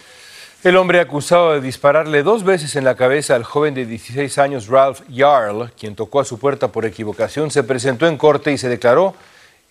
El 0.64 0.78
hombre 0.78 1.00
acusado 1.00 1.54
de 1.54 1.62
dispararle 1.62 2.22
dos 2.22 2.44
veces 2.44 2.76
en 2.76 2.84
la 2.84 2.96
cabeza 2.96 3.36
al 3.36 3.44
joven 3.44 3.74
de 3.74 3.88
16 3.88 4.38
años 4.38 4.68
Ralph 4.68 5.02
Jarl, 5.12 5.72
quien 5.80 5.96
tocó 5.96 6.20
a 6.20 6.26
su 6.26 6.38
puerta 6.38 6.72
por 6.72 6.86
equivocación, 6.86 7.50
se 7.50 7.64
presentó 7.64 8.06
en 8.06 8.18
corte 8.18 8.52
y 8.52 8.60
se 8.60 8.70
declaró 8.70 9.16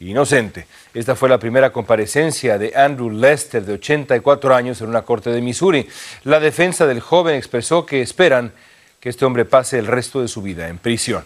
inocente. 0.00 0.66
Esta 0.94 1.14
fue 1.14 1.28
la 1.28 1.38
primera 1.38 1.72
comparecencia 1.72 2.58
de 2.58 2.72
Andrew 2.76 3.10
Lester, 3.10 3.64
de 3.64 3.74
84 3.74 4.54
años, 4.54 4.80
en 4.80 4.88
una 4.88 5.02
corte 5.02 5.30
de 5.30 5.40
Missouri. 5.40 5.88
La 6.24 6.40
defensa 6.40 6.86
del 6.86 7.00
joven 7.00 7.36
expresó 7.36 7.86
que 7.86 8.02
esperan 8.02 8.52
que 9.00 9.08
este 9.08 9.24
hombre 9.24 9.44
pase 9.44 9.78
el 9.78 9.86
resto 9.86 10.20
de 10.20 10.28
su 10.28 10.42
vida 10.42 10.68
en 10.68 10.78
prisión. 10.78 11.24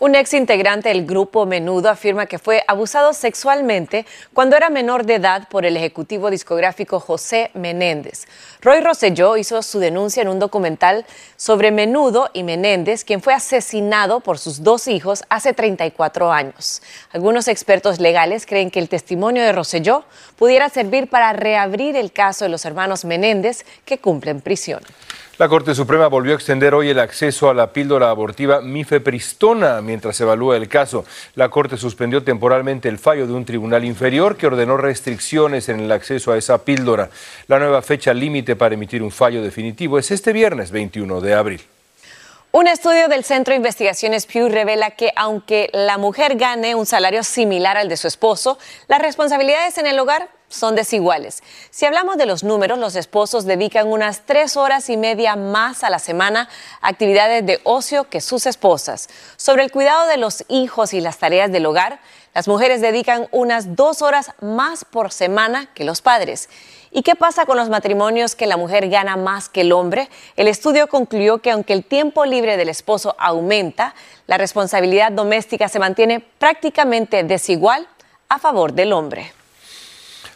Un 0.00 0.14
ex 0.14 0.32
integrante 0.32 0.88
del 0.88 1.04
grupo 1.04 1.44
Menudo 1.44 1.90
afirma 1.90 2.24
que 2.24 2.38
fue 2.38 2.64
abusado 2.66 3.12
sexualmente 3.12 4.06
cuando 4.32 4.56
era 4.56 4.70
menor 4.70 5.04
de 5.04 5.16
edad 5.16 5.46
por 5.50 5.66
el 5.66 5.76
ejecutivo 5.76 6.30
discográfico 6.30 7.00
José 7.00 7.50
Menéndez. 7.52 8.26
Roy 8.62 8.80
Rosselló 8.80 9.36
hizo 9.36 9.60
su 9.60 9.78
denuncia 9.78 10.22
en 10.22 10.28
un 10.28 10.38
documental 10.38 11.04
sobre 11.36 11.70
Menudo 11.70 12.30
y 12.32 12.44
Menéndez, 12.44 13.04
quien 13.04 13.20
fue 13.20 13.34
asesinado 13.34 14.20
por 14.20 14.38
sus 14.38 14.62
dos 14.62 14.88
hijos 14.88 15.22
hace 15.28 15.52
34 15.52 16.32
años. 16.32 16.80
Algunos 17.12 17.46
expertos 17.46 18.00
legales 18.00 18.46
creen 18.46 18.70
que 18.70 18.78
el 18.78 18.88
testimonio 18.88 19.42
de 19.42 19.52
Rosselló 19.52 20.04
pudiera 20.36 20.70
servir 20.70 21.10
para 21.10 21.34
reabrir 21.34 21.94
el 21.94 22.10
caso 22.10 22.46
de 22.46 22.48
los 22.48 22.64
hermanos 22.64 23.04
Menéndez 23.04 23.66
que 23.84 23.98
cumplen 23.98 24.40
prisión. 24.40 24.80
La 25.40 25.48
Corte 25.48 25.74
Suprema 25.74 26.06
volvió 26.08 26.32
a 26.32 26.34
extender 26.34 26.74
hoy 26.74 26.90
el 26.90 26.98
acceso 26.98 27.48
a 27.48 27.54
la 27.54 27.72
píldora 27.72 28.10
abortiva 28.10 28.60
mifepristona 28.60 29.80
mientras 29.80 30.14
se 30.14 30.24
evalúa 30.24 30.58
el 30.58 30.68
caso. 30.68 31.06
La 31.34 31.48
Corte 31.48 31.78
suspendió 31.78 32.22
temporalmente 32.22 32.90
el 32.90 32.98
fallo 32.98 33.26
de 33.26 33.32
un 33.32 33.46
tribunal 33.46 33.86
inferior 33.86 34.36
que 34.36 34.48
ordenó 34.48 34.76
restricciones 34.76 35.70
en 35.70 35.80
el 35.80 35.90
acceso 35.92 36.30
a 36.30 36.36
esa 36.36 36.62
píldora. 36.62 37.08
La 37.48 37.58
nueva 37.58 37.80
fecha 37.80 38.12
límite 38.12 38.54
para 38.54 38.74
emitir 38.74 39.02
un 39.02 39.10
fallo 39.10 39.42
definitivo 39.42 39.98
es 39.98 40.10
este 40.10 40.34
viernes 40.34 40.72
21 40.72 41.22
de 41.22 41.32
abril. 41.32 41.62
Un 42.52 42.66
estudio 42.66 43.08
del 43.08 43.24
Centro 43.24 43.52
de 43.52 43.56
Investigaciones 43.56 44.26
Pew 44.26 44.50
revela 44.50 44.90
que 44.90 45.10
aunque 45.16 45.70
la 45.72 45.96
mujer 45.96 46.36
gane 46.36 46.74
un 46.74 46.84
salario 46.84 47.22
similar 47.22 47.78
al 47.78 47.88
de 47.88 47.96
su 47.96 48.08
esposo, 48.08 48.58
las 48.88 49.00
responsabilidades 49.00 49.78
en 49.78 49.86
el 49.86 49.98
hogar 50.00 50.28
son 50.50 50.74
desiguales. 50.74 51.42
Si 51.70 51.86
hablamos 51.86 52.18
de 52.18 52.26
los 52.26 52.44
números, 52.44 52.78
los 52.78 52.96
esposos 52.96 53.46
dedican 53.46 53.88
unas 53.88 54.26
tres 54.26 54.56
horas 54.56 54.90
y 54.90 54.98
media 54.98 55.36
más 55.36 55.82
a 55.84 55.90
la 55.90 55.98
semana 55.98 56.48
a 56.82 56.88
actividades 56.88 57.46
de 57.46 57.60
ocio 57.64 58.04
que 58.10 58.20
sus 58.20 58.44
esposas. 58.46 59.08
Sobre 59.36 59.62
el 59.62 59.70
cuidado 59.70 60.06
de 60.08 60.18
los 60.18 60.44
hijos 60.48 60.92
y 60.92 61.00
las 61.00 61.18
tareas 61.18 61.50
del 61.50 61.64
hogar, 61.64 62.00
las 62.34 62.48
mujeres 62.48 62.80
dedican 62.80 63.28
unas 63.30 63.76
dos 63.76 64.02
horas 64.02 64.32
más 64.40 64.84
por 64.84 65.12
semana 65.12 65.66
que 65.72 65.84
los 65.84 66.02
padres. 66.02 66.48
¿Y 66.92 67.02
qué 67.02 67.14
pasa 67.14 67.46
con 67.46 67.56
los 67.56 67.68
matrimonios 67.68 68.34
que 68.34 68.46
la 68.46 68.56
mujer 68.56 68.88
gana 68.88 69.16
más 69.16 69.48
que 69.48 69.60
el 69.60 69.70
hombre? 69.70 70.10
El 70.36 70.48
estudio 70.48 70.88
concluyó 70.88 71.38
que 71.38 71.52
aunque 71.52 71.72
el 71.72 71.84
tiempo 71.84 72.24
libre 72.24 72.56
del 72.56 72.68
esposo 72.68 73.14
aumenta, 73.18 73.94
la 74.26 74.38
responsabilidad 74.38 75.12
doméstica 75.12 75.68
se 75.68 75.78
mantiene 75.78 76.18
prácticamente 76.18 77.22
desigual 77.22 77.86
a 78.28 78.40
favor 78.40 78.72
del 78.72 78.92
hombre. 78.92 79.32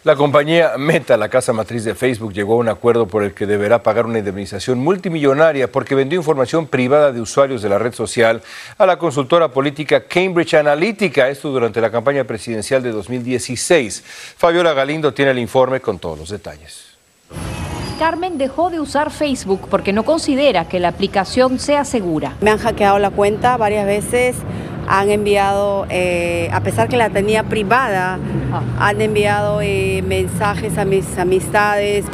La 0.04 0.16
compañía 0.16 0.76
Meta, 0.76 1.16
la 1.16 1.30
casa 1.30 1.54
matriz 1.54 1.82
de 1.82 1.94
Facebook, 1.94 2.34
llegó 2.34 2.52
a 2.52 2.58
un 2.58 2.68
acuerdo 2.68 3.06
por 3.06 3.23
el 3.23 3.32
que 3.32 3.46
deberá 3.46 3.82
pagar 3.82 4.04
una 4.04 4.18
indemnización 4.18 4.78
multimillonaria 4.78 5.73
porque 5.73 5.94
vendió 5.94 6.18
información 6.18 6.66
privada 6.66 7.11
de 7.11 7.23
usuarios 7.23 7.62
de 7.62 7.70
la 7.70 7.78
red 7.78 7.94
social 7.94 8.42
a 8.76 8.84
la 8.84 8.99
consultora 8.99 9.49
política 9.49 10.04
Cambridge 10.04 10.52
Analytica, 10.52 11.30
esto 11.30 11.50
durante 11.50 11.80
la 11.80 11.90
campaña 11.90 12.25
presidencial 12.25 12.82
de 12.82 12.92
2016. 12.92 14.04
Fabiola 14.37 14.75
Galindo 14.75 15.14
tiene 15.14 15.30
el 15.30 15.38
informe 15.38 15.80
con 15.80 15.99
todos 15.99 16.18
los 16.18 16.28
detalles. 16.28 16.84
Carmen 17.99 18.37
dejó 18.37 18.68
de 18.68 18.80
usar 18.80 19.11
Facebook 19.11 19.68
porque 19.70 19.94
no 19.94 20.02
considera 20.02 20.68
que 20.68 20.80
la 20.80 20.88
aplicación 20.88 21.58
sea 21.58 21.87
segura. 21.87 22.37
Me 22.42 22.50
han 22.50 22.58
hackeado 22.58 22.99
la 22.99 23.11
cuenta 23.11 23.56
varias 23.56 23.87
veces 23.87 24.37
han 24.88 25.11
enviado, 25.11 25.87
eh, 25.91 26.49
a 26.53 26.61
pesar 26.62 26.88
que 26.88 26.97
la 26.97 27.11
tenía 27.11 27.45
privada, 27.45 28.19
han 28.79 29.00
enviado 29.00 29.61
eh, 29.61 30.03
mensajes 30.07 30.79
a 30.79 30.85
mis 30.85 31.19
amistades. 31.19 32.07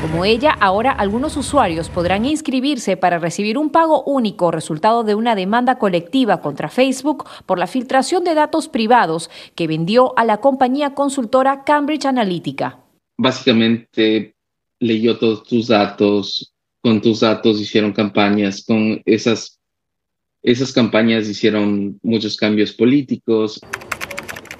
Como 0.00 0.24
ella, 0.24 0.56
ahora 0.60 0.92
algunos 0.92 1.36
usuarios 1.36 1.88
podrán 1.88 2.24
inscribirse 2.24 2.96
para 2.96 3.18
recibir 3.18 3.58
un 3.58 3.70
pago 3.70 4.04
único 4.04 4.52
resultado 4.52 5.02
de 5.02 5.16
una 5.16 5.34
demanda 5.34 5.78
colectiva 5.78 6.40
contra 6.40 6.68
Facebook 6.68 7.24
por 7.46 7.58
la 7.58 7.66
filtración 7.66 8.22
de 8.22 8.34
datos 8.34 8.68
privados 8.68 9.28
que 9.56 9.66
vendió 9.66 10.16
a 10.16 10.24
la 10.24 10.38
compañía 10.38 10.94
consultora 10.94 11.64
Cambridge 11.64 12.06
Analytica. 12.06 12.78
Básicamente 13.16 14.36
leyó 14.78 15.18
todos 15.18 15.42
tus 15.42 15.66
datos, 15.66 16.54
con 16.80 17.00
tus 17.00 17.20
datos 17.20 17.60
hicieron 17.60 17.92
campañas, 17.92 18.64
con 18.64 19.02
esas, 19.04 19.57
esas 20.42 20.72
campañas 20.72 21.28
hicieron 21.28 21.98
muchos 22.02 22.36
cambios 22.36 22.72
políticos. 22.72 23.60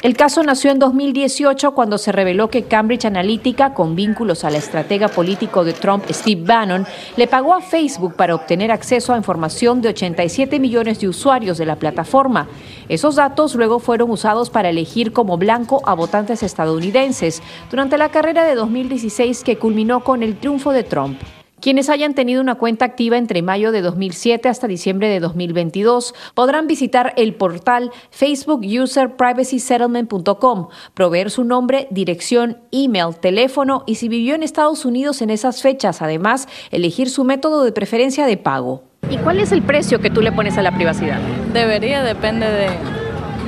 El 0.01 0.17
caso 0.17 0.45
nació 0.45 0.71
en 0.71 0.79
2018 0.79 1.75
cuando 1.75 1.99
se 1.99 2.13
reveló 2.13 2.51
que 2.51 2.63
Cambridge 2.63 3.05
Analytica, 3.05 3.75
con 3.75 3.97
vínculos 3.97 4.45
al 4.45 4.55
estratega 4.55 5.09
político 5.09 5.65
de 5.65 5.73
Trump, 5.73 6.05
Steve 6.11 6.43
Bannon, 6.45 6.87
le 7.17 7.27
pagó 7.27 7.53
a 7.53 7.61
Facebook 7.61 8.15
para 8.15 8.37
obtener 8.37 8.71
acceso 8.71 9.13
a 9.13 9.17
información 9.17 9.83
de 9.83 9.89
87 9.89 10.61
millones 10.61 11.01
de 11.01 11.09
usuarios 11.09 11.59
de 11.59 11.67
la 11.67 11.75
plataforma. 11.75 12.47
Esos 12.89 13.17
datos 13.17 13.57
luego 13.57 13.81
fueron 13.81 14.13
usados 14.13 14.51
para 14.51 14.71
elegir 14.71 15.13
como 15.13 15.37
blanco 15.37 15.83
a 15.85 15.95
votantes 15.95 16.45
estadounidenses 16.45 17.43
durante 17.69 17.99
la 17.99 18.11
carrera 18.11 18.45
de 18.45 18.55
2016 18.55 19.43
que 19.43 19.59
culminó 19.59 20.05
con 20.05 20.23
el 20.23 20.37
triunfo 20.37 20.71
de 20.71 20.85
Trump. 20.85 21.21
Quienes 21.61 21.91
hayan 21.91 22.15
tenido 22.15 22.41
una 22.41 22.55
cuenta 22.55 22.85
activa 22.85 23.19
entre 23.19 23.43
mayo 23.43 23.73
de 23.73 23.83
2007 23.83 24.49
hasta 24.49 24.69
diciembre 24.69 25.09
de 25.09 25.19
2022 25.19 26.15
podrán 26.35 26.69
visitar 26.69 27.15
el 27.17 27.35
portal 27.35 27.91
facebookuserprivacysettlement.com, 28.11 30.69
proveer 30.95 31.33
su 31.33 31.43
nombre, 31.43 31.89
dirección, 31.91 32.59
email, 32.71 33.17
teléfono 33.21 33.83
y 33.87 33.97
si 33.97 34.09
vivió 34.09 34.37
en 34.37 34.45
Estados 34.45 34.85
Unidos 34.85 35.21
en 35.21 35.31
esas 35.31 35.61
fechas, 35.61 36.01
además, 36.01 36.47
elegir 36.71 37.11
su 37.11 37.25
método 37.25 37.65
de 37.65 37.73
preferencia 37.73 38.25
de 38.25 38.37
pago. 38.37 38.85
¿Y 39.11 39.17
cuál 39.17 39.41
es 39.41 39.51
el 39.51 39.63
precio 39.63 40.01
que 40.01 40.11
tú 40.11 40.23
le 40.23 40.31
pones 40.31 40.57
a 40.59 40.63
la 40.63 40.73
privacidad? 40.73 41.19
Debería, 41.53 42.05
depende 42.05 42.47
de, 42.47 42.69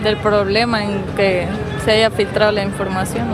del 0.02 0.16
problema 0.16 0.84
en 0.84 1.00
que 1.16 1.46
se 1.84 1.92
haya 1.92 2.10
filtrado 2.10 2.50
la 2.50 2.64
información. 2.64 3.28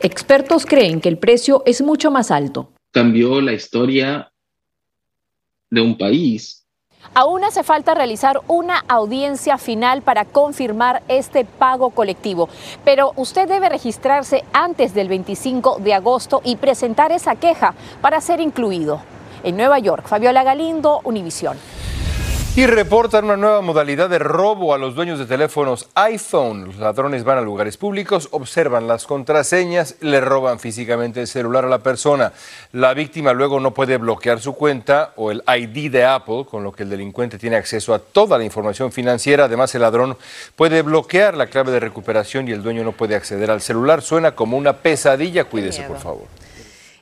Expertos 0.00 0.64
creen 0.64 1.00
que 1.00 1.08
el 1.08 1.18
precio 1.18 1.64
es 1.66 1.82
mucho 1.82 2.12
más 2.12 2.30
alto 2.30 2.68
cambió 2.94 3.40
la 3.40 3.52
historia 3.52 4.32
de 5.68 5.80
un 5.80 5.98
país. 5.98 6.64
Aún 7.12 7.44
hace 7.44 7.64
falta 7.64 7.92
realizar 7.92 8.40
una 8.46 8.78
audiencia 8.88 9.58
final 9.58 10.00
para 10.02 10.24
confirmar 10.24 11.02
este 11.08 11.44
pago 11.44 11.90
colectivo, 11.90 12.48
pero 12.84 13.12
usted 13.16 13.48
debe 13.48 13.68
registrarse 13.68 14.44
antes 14.52 14.94
del 14.94 15.08
25 15.08 15.80
de 15.80 15.92
agosto 15.92 16.40
y 16.44 16.56
presentar 16.56 17.10
esa 17.12 17.34
queja 17.34 17.74
para 18.00 18.20
ser 18.20 18.40
incluido. 18.40 19.02
En 19.42 19.56
Nueva 19.56 19.80
York, 19.80 20.06
Fabiola 20.06 20.44
Galindo, 20.44 21.00
Univisión. 21.04 21.58
Y 22.56 22.66
reportan 22.66 23.24
una 23.24 23.36
nueva 23.36 23.62
modalidad 23.62 24.08
de 24.08 24.20
robo 24.20 24.74
a 24.74 24.78
los 24.78 24.94
dueños 24.94 25.18
de 25.18 25.26
teléfonos 25.26 25.88
iPhone. 25.96 26.66
Los 26.66 26.76
ladrones 26.76 27.24
van 27.24 27.38
a 27.38 27.40
lugares 27.40 27.76
públicos, 27.76 28.28
observan 28.30 28.86
las 28.86 29.06
contraseñas, 29.06 29.96
le 30.00 30.20
roban 30.20 30.60
físicamente 30.60 31.20
el 31.20 31.26
celular 31.26 31.64
a 31.64 31.68
la 31.68 31.80
persona. 31.80 32.32
La 32.70 32.94
víctima 32.94 33.32
luego 33.32 33.58
no 33.58 33.74
puede 33.74 33.96
bloquear 33.96 34.38
su 34.38 34.54
cuenta 34.54 35.14
o 35.16 35.32
el 35.32 35.42
ID 35.48 35.90
de 35.90 36.04
Apple, 36.04 36.44
con 36.48 36.62
lo 36.62 36.70
que 36.70 36.84
el 36.84 36.90
delincuente 36.90 37.38
tiene 37.38 37.56
acceso 37.56 37.92
a 37.92 37.98
toda 37.98 38.38
la 38.38 38.44
información 38.44 38.92
financiera. 38.92 39.46
Además, 39.46 39.74
el 39.74 39.80
ladrón 39.80 40.16
puede 40.54 40.82
bloquear 40.82 41.36
la 41.36 41.48
clave 41.48 41.72
de 41.72 41.80
recuperación 41.80 42.46
y 42.46 42.52
el 42.52 42.62
dueño 42.62 42.84
no 42.84 42.92
puede 42.92 43.16
acceder 43.16 43.50
al 43.50 43.62
celular. 43.62 44.00
Suena 44.00 44.36
como 44.36 44.56
una 44.56 44.74
pesadilla. 44.74 45.42
Cuídese, 45.42 45.82
por 45.82 45.98
favor. 45.98 46.43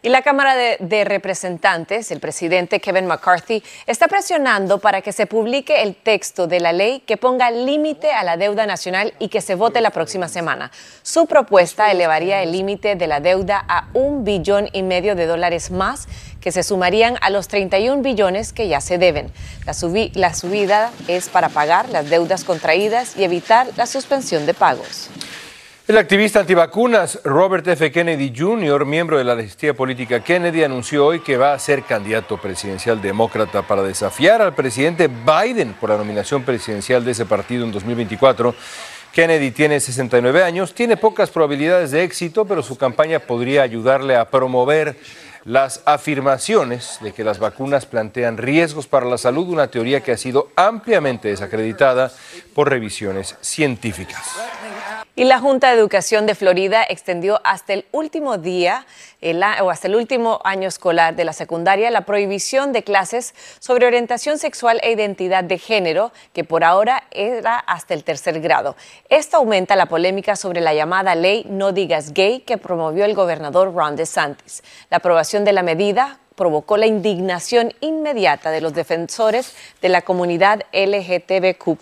Y 0.05 0.09
la 0.09 0.23
Cámara 0.23 0.57
de, 0.57 1.05
Representantes, 1.05 2.11
el 2.11 2.19
presidente 2.19 2.81
Kevin 2.81 3.07
McCarthy, 3.07 3.63
está 3.87 4.09
presionando 4.09 4.81
para 4.81 5.01
que 5.01 5.13
se 5.13 5.27
publique 5.27 5.83
el 5.83 5.95
texto 5.95 6.49
de 6.49 6.59
la 6.59 6.73
ley 6.73 7.05
que 7.07 7.17
ponga 7.17 7.53
límite 7.53 8.11
a 8.11 8.25
la 8.25 8.37
deuda 8.37 8.67
nacional 8.67 9.15
y 9.21 9.29
que 9.29 9.41
se 9.41 9.55
vote 9.55 9.81
la 9.81 9.91
próxima 9.91 10.27
semana. 10.27 10.73
Su 11.03 11.27
propuesta 11.27 11.93
elevaría 11.93 12.43
el 12.43 12.51
límite 12.51 12.97
de 12.97 13.07
la 13.07 13.21
deuda 13.21 13.65
a 13.69 13.91
un 13.95 14.25
billón 14.25 14.69
y 14.73 14.83
medio 14.83 15.15
de 15.15 15.27
dólares 15.27 15.71
más 15.71 16.09
que 16.41 16.51
se 16.51 16.65
sumarían 16.65 17.17
a 17.21 17.31
los 17.31 17.47
31 17.47 18.03
billones 18.03 18.53
que 18.53 18.67
ya 18.67 18.81
se 18.81 18.99
deben. 18.99 19.31
La, 19.67 19.73
la 20.15 20.35
subida 20.35 20.91
es 21.07 21.29
para 21.29 21.49
pagar 21.49 21.89
las 21.91 22.11
deudas 22.11 22.43
contraídas 22.43 23.17
y 23.17 23.23
evitar 23.23 23.69
la 23.77 23.87
suspensión 23.87 24.47
de 24.47 24.55
pagos. 24.55 25.11
El 25.89 25.99
activista 25.99 26.39
antivacunas 26.39 27.19
Robert 27.25 27.67
F. 27.67 27.91
Kennedy 27.91 28.33
Jr., 28.35 28.87
miembro 28.87 29.19
de 29.19 29.25
la 29.25 29.35
legislativa 29.35 29.75
política 29.75 30.23
Kennedy, 30.23 30.63
anunció 30.63 31.05
hoy 31.05 31.19
que 31.19 31.37
va 31.37 31.55
a 31.55 31.59
ser 31.59 31.83
candidato 31.83 32.37
presidencial 32.37 33.03
demócrata 33.03 33.63
para 33.63 33.83
desafiar 33.83 34.41
al 34.43 34.55
presidente 34.55 35.09
Biden 35.09 35.73
por 35.73 35.91
la 35.91 35.97
nominación 35.97 36.45
presidencial 36.45 37.05
de 37.05 37.11
ese 37.11 37.27
partido 37.27 37.65
en 37.65 37.73
2024. 37.73 38.55
Kennedy 39.13 39.51
tiene 39.51 39.81
69 39.81 40.45
años, 40.45 40.73
tiene 40.73 40.97
pocas 40.97 41.31
probabilidades 41.31 41.91
de 41.91 42.05
éxito, 42.05 42.45
pero 42.45 42.63
su 42.63 42.79
campaña 42.79 43.19
podría 43.19 43.63
ayudarle 43.63 44.15
a 44.15 44.31
promover 44.31 44.97
las 45.45 45.83
afirmaciones 45.87 46.99
de 47.01 47.13
que 47.13 47.25
las 47.25 47.39
vacunas 47.39 47.87
plantean 47.87 48.37
riesgos 48.37 48.87
para 48.87 49.07
la 49.07 49.19
salud, 49.19 49.49
una 49.49 49.69
teoría 49.69 50.01
que 50.01 50.13
ha 50.13 50.17
sido 50.17 50.49
ampliamente 50.57 51.29
desacreditada 51.29 52.13
por 52.55 52.71
revisiones 52.71 53.37
científicas. 53.41 54.23
Y 55.15 55.25
la 55.25 55.39
Junta 55.41 55.69
de 55.69 55.79
Educación 55.79 56.25
de 56.25 56.35
Florida 56.35 56.85
extendió 56.89 57.41
hasta 57.45 57.75
el 57.75 57.85
último 57.93 58.39
día 58.39 58.87
o 59.61 59.71
hasta 59.71 59.87
el 59.87 59.95
último 59.95 60.41
año 60.43 60.67
escolar 60.67 61.15
de 61.15 61.25
la 61.25 61.35
secundaria 61.35 61.91
la 61.91 62.07
prohibición 62.07 62.73
de 62.73 62.83
clases 62.83 63.35
sobre 63.61 63.87
orientación 63.87 64.39
sexual 64.39 64.81
e 64.83 64.91
identidad 64.91 65.45
de 65.45 65.59
género, 65.59 66.13
que 66.33 66.45
por 66.45 66.65
ahora 66.65 67.05
era 67.11 67.59
hasta 67.59 67.93
el 67.93 68.05
tercer 68.05 68.41
grado. 68.41 68.75
Esto 69.11 69.37
aumenta 69.37 69.77
la 69.77 69.87
polémica 69.87 70.35
sobre 70.35 70.63
la 70.63 70.73
llamada 70.73 71.15
ley 71.15 71.45
No 71.49 71.73
digas 71.73 72.15
gay 72.15 72.41
que 72.41 72.57
promovió 72.57 73.05
el 73.05 73.15
gobernador 73.15 73.75
Ron 73.75 73.97
DeSantis. 73.97 74.65
La 74.89 74.99
de 75.41 75.53
la 75.53 75.63
medida 75.63 76.19
provocó 76.37 76.77
la 76.77 76.87
indignación 76.87 77.73
inmediata 77.81 78.51
de 78.51 78.61
los 78.61 78.75
defensores 78.75 79.55
de 79.81 79.89
la 79.89 80.03
comunidad 80.03 80.63
LGTBQ. 80.73 81.79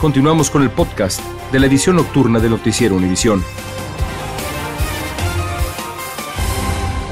Continuamos 0.00 0.50
con 0.50 0.62
el 0.62 0.70
podcast 0.70 1.20
de 1.52 1.60
la 1.60 1.66
edición 1.66 1.96
nocturna 1.96 2.40
de 2.40 2.48
Noticiero 2.48 2.94
Univisión. 2.94 3.44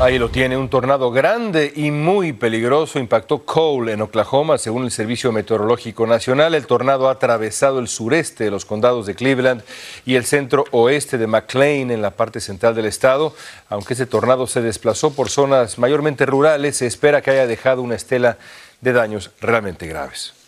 Ahí 0.04 0.18
lo 0.18 0.28
tiene, 0.28 0.58
un 0.58 0.68
tornado 0.68 1.10
grande 1.10 1.72
y 1.74 1.90
muy 1.90 2.34
peligroso 2.34 2.98
impactó 2.98 3.46
Cole 3.46 3.92
en 3.92 4.02
Oklahoma, 4.02 4.58
según 4.58 4.84
el 4.84 4.90
Servicio 4.90 5.32
Meteorológico 5.32 6.06
Nacional. 6.06 6.54
El 6.54 6.66
tornado 6.66 7.08
ha 7.08 7.12
atravesado 7.12 7.78
el 7.78 7.88
sureste 7.88 8.44
de 8.44 8.50
los 8.50 8.66
condados 8.66 9.06
de 9.06 9.14
Cleveland 9.14 9.62
y 10.04 10.16
el 10.16 10.26
centro 10.26 10.66
oeste 10.72 11.16
de 11.16 11.26
McLean 11.26 11.90
en 11.90 12.02
la 12.02 12.10
parte 12.10 12.40
central 12.40 12.74
del 12.74 12.84
estado. 12.84 13.34
Aunque 13.70 13.94
ese 13.94 14.04
tornado 14.04 14.46
se 14.46 14.60
desplazó 14.60 15.14
por 15.14 15.30
zonas 15.30 15.78
mayormente 15.78 16.26
rurales, 16.26 16.76
se 16.76 16.86
espera 16.86 17.22
que 17.22 17.30
haya 17.30 17.46
dejado 17.46 17.80
una 17.80 17.94
estela 17.94 18.36
de 18.82 18.92
daños 18.92 19.30
realmente 19.40 19.86
graves. 19.86 20.43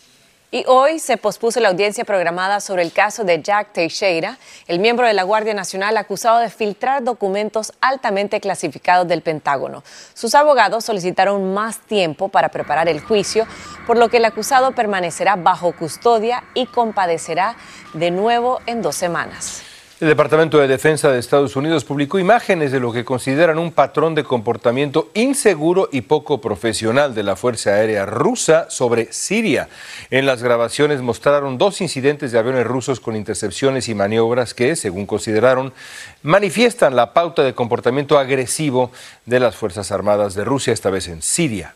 Y 0.49 0.63
hoy 0.65 0.99
se 0.99 1.17
pospuso 1.17 1.59
la 1.59 1.67
audiencia 1.67 2.05
programada 2.05 2.61
sobre 2.61 2.81
el 2.81 2.93
caso 2.93 3.25
de 3.25 3.41
Jack 3.41 3.73
Teixeira, 3.73 4.37
el 4.67 4.79
miembro 4.79 5.05
de 5.05 5.13
la 5.13 5.23
Guardia 5.23 5.53
Nacional 5.53 5.97
acusado 5.97 6.39
de 6.39 6.49
filtrar 6.49 7.03
documentos 7.03 7.73
altamente 7.81 8.39
clasificados 8.39 9.09
del 9.09 9.21
Pentágono. 9.21 9.83
Sus 10.13 10.35
abogados 10.35 10.85
solicitaron 10.85 11.53
más 11.53 11.79
tiempo 11.79 12.29
para 12.29 12.47
preparar 12.47 12.87
el 12.87 13.01
juicio, 13.01 13.45
por 13.85 13.97
lo 13.97 14.07
que 14.07 14.17
el 14.17 14.25
acusado 14.25 14.71
permanecerá 14.71 15.35
bajo 15.35 15.75
custodia 15.75 16.45
y 16.53 16.65
compadecerá 16.67 17.57
de 17.93 18.09
nuevo 18.11 18.61
en 18.67 18.81
dos 18.81 18.95
semanas. 18.95 19.66
El 19.99 20.09
Departamento 20.09 20.59
de 20.59 20.67
Defensa 20.67 21.09
de 21.09 21.17
Estados 21.17 21.55
Unidos 21.55 21.83
publicó 21.83 22.19
imágenes 22.19 22.71
de 22.71 22.79
lo 22.79 22.93
que 22.93 23.03
consideran 23.03 23.57
un 23.57 23.71
patrón 23.71 24.13
de 24.13 24.23
comportamiento 24.23 25.09
inseguro 25.15 25.89
y 25.91 26.01
poco 26.01 26.39
profesional 26.39 27.15
de 27.15 27.23
la 27.23 27.35
Fuerza 27.35 27.71
Aérea 27.71 28.05
rusa 28.05 28.69
sobre 28.69 29.11
Siria. 29.11 29.69
En 30.11 30.27
las 30.27 30.43
grabaciones 30.43 31.01
mostraron 31.01 31.57
dos 31.57 31.81
incidentes 31.81 32.31
de 32.31 32.37
aviones 32.37 32.67
rusos 32.67 32.99
con 32.99 33.15
intercepciones 33.15 33.89
y 33.89 33.95
maniobras 33.95 34.53
que, 34.53 34.75
según 34.75 35.07
consideraron, 35.07 35.73
manifiestan 36.21 36.95
la 36.95 37.13
pauta 37.13 37.41
de 37.41 37.55
comportamiento 37.55 38.19
agresivo 38.19 38.91
de 39.25 39.39
las 39.39 39.55
Fuerzas 39.55 39.91
Armadas 39.91 40.35
de 40.35 40.45
Rusia, 40.45 40.73
esta 40.73 40.91
vez 40.91 41.07
en 41.07 41.23
Siria. 41.23 41.73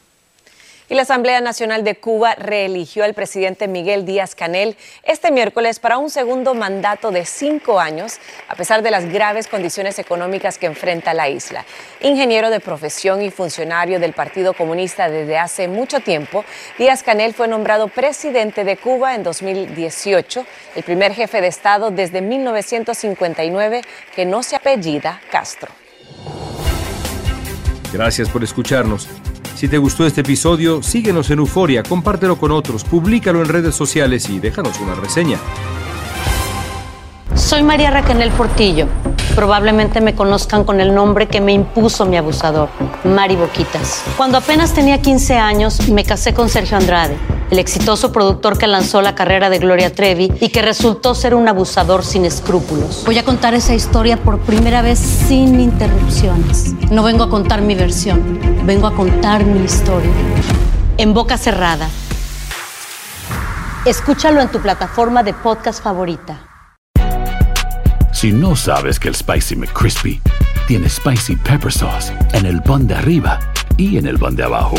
Y 0.91 0.95
la 0.95 1.04
Asamblea 1.04 1.39
Nacional 1.39 1.86
de 1.86 1.95
Cuba 1.95 2.36
reeligió 2.36 3.06
al 3.06 3.13
presidente 3.13 3.69
Miguel 3.69 4.04
Díaz 4.04 4.36
Canel 4.36 4.75
este 5.04 5.32
miércoles 5.32 5.80
para 5.80 5.97
un 5.97 6.10
segundo 6.10 6.54
mandato 6.54 7.12
de 7.12 7.23
cinco 7.23 7.80
años, 7.80 8.17
a 8.49 8.56
pesar 8.56 8.84
de 8.84 8.91
las 8.91 9.06
graves 9.06 9.47
condiciones 9.47 9.99
económicas 9.99 10.58
que 10.58 10.65
enfrenta 10.65 11.13
la 11.13 11.30
isla. 11.30 11.63
Ingeniero 12.01 12.49
de 12.49 12.60
profesión 12.60 13.21
y 13.21 13.32
funcionario 13.32 14.01
del 14.01 14.12
Partido 14.12 14.54
Comunista 14.54 15.10
desde 15.10 15.38
hace 15.38 15.69
mucho 15.69 16.01
tiempo, 16.01 16.43
Díaz 16.77 17.04
Canel 17.04 17.34
fue 17.34 17.47
nombrado 17.47 17.88
presidente 17.88 18.65
de 18.65 18.75
Cuba 18.75 19.15
en 19.15 19.23
2018, 19.23 20.45
el 20.75 20.84
primer 20.84 21.13
jefe 21.13 21.39
de 21.39 21.47
Estado 21.47 21.91
desde 21.91 22.19
1959 22.19 23.82
que 24.13 24.25
no 24.25 24.43
se 24.43 24.58
apellida 24.58 25.21
Castro. 25.32 25.71
Gracias 27.93 28.27
por 28.27 28.43
escucharnos. 28.43 29.08
Si 29.62 29.67
te 29.67 29.78
gustó 29.78 30.08
este 30.08 30.21
episodio, 30.21 30.82
síguenos 30.82 31.30
en 31.30 31.38
Euforia, 31.38 31.84
compártelo 31.84 32.36
con 32.36 32.50
otros, 32.50 32.84
públicalo 32.84 33.43
en 33.43 33.47
redes 33.47 33.76
sociales 33.76 34.28
y 34.28 34.39
déjanos 34.39 34.80
una 34.80 34.95
reseña. 34.95 35.38
Soy 37.36 37.62
María 37.62 37.91
Raquel 37.91 38.32
Portillo 38.32 38.88
Probablemente 39.36 40.02
me 40.02 40.15
conozcan 40.15 40.63
con 40.63 40.82
el 40.82 40.95
nombre 40.95 41.28
que 41.28 41.41
me 41.41 41.54
impuso 41.54 42.08
mi 42.08 42.17
abusador, 42.17 42.69
Mari 43.04 43.36
Boquitas. 43.36 44.04
Cuando 44.17 44.39
apenas 44.39 44.74
tenía 44.74 45.00
15 45.00 45.36
años, 45.36 45.89
me 45.89 46.06
casé 46.06 46.34
con 46.34 46.50
Sergio 46.50 46.78
Andrade, 46.78 47.15
el 47.51 47.59
exitoso 47.59 48.13
productor 48.13 48.57
que 48.57 48.65
lanzó 48.65 49.01
la 49.01 49.13
carrera 49.13 49.49
de 49.49 49.59
Gloria 49.59 49.93
Trevi 49.93 50.31
y 50.39 50.49
que 50.49 50.61
resultó 50.61 51.13
ser 51.13 51.35
un 51.35 51.49
abusador 51.49 52.03
sin 52.03 52.23
escrúpulos. 52.23 53.03
Voy 53.05 53.17
a 53.17 53.25
contar 53.25 53.53
esa 53.53 53.75
historia 53.75 54.15
por 54.15 54.39
primera 54.39 54.81
vez 54.81 54.97
sin 54.99 55.59
interrupciones. 55.59 56.73
No 56.89 57.03
vengo 57.03 57.25
a 57.25 57.29
contar 57.29 57.61
mi 57.61 57.75
versión, 57.75 58.39
vengo 58.65 58.87
a 58.87 58.95
contar 58.95 59.45
mi 59.45 59.65
historia. 59.65 60.09
En 60.97 61.13
boca 61.13 61.37
cerrada. 61.37 61.89
Escúchalo 63.85 64.41
en 64.41 64.49
tu 64.49 64.61
plataforma 64.61 65.21
de 65.21 65.33
podcast 65.33 65.83
favorita. 65.83 66.47
Si 68.13 68.31
no 68.31 68.55
sabes 68.55 68.97
que 68.97 69.09
el 69.09 69.15
Spicy 69.15 69.57
McCrispy 69.57 70.21
tiene 70.67 70.87
Spicy 70.87 71.35
Pepper 71.35 71.71
Sauce 71.71 72.13
en 72.31 72.45
el 72.45 72.61
pan 72.61 72.87
de 72.87 72.95
arriba 72.95 73.39
y 73.75 73.97
en 73.97 74.05
el 74.05 74.17
pan 74.17 74.35
de 74.35 74.43
abajo, 74.43 74.75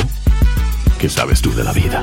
¿qué 0.99 1.09
sabes 1.09 1.43
tú 1.43 1.53
de 1.53 1.65
la 1.65 1.73
vida? 1.73 2.03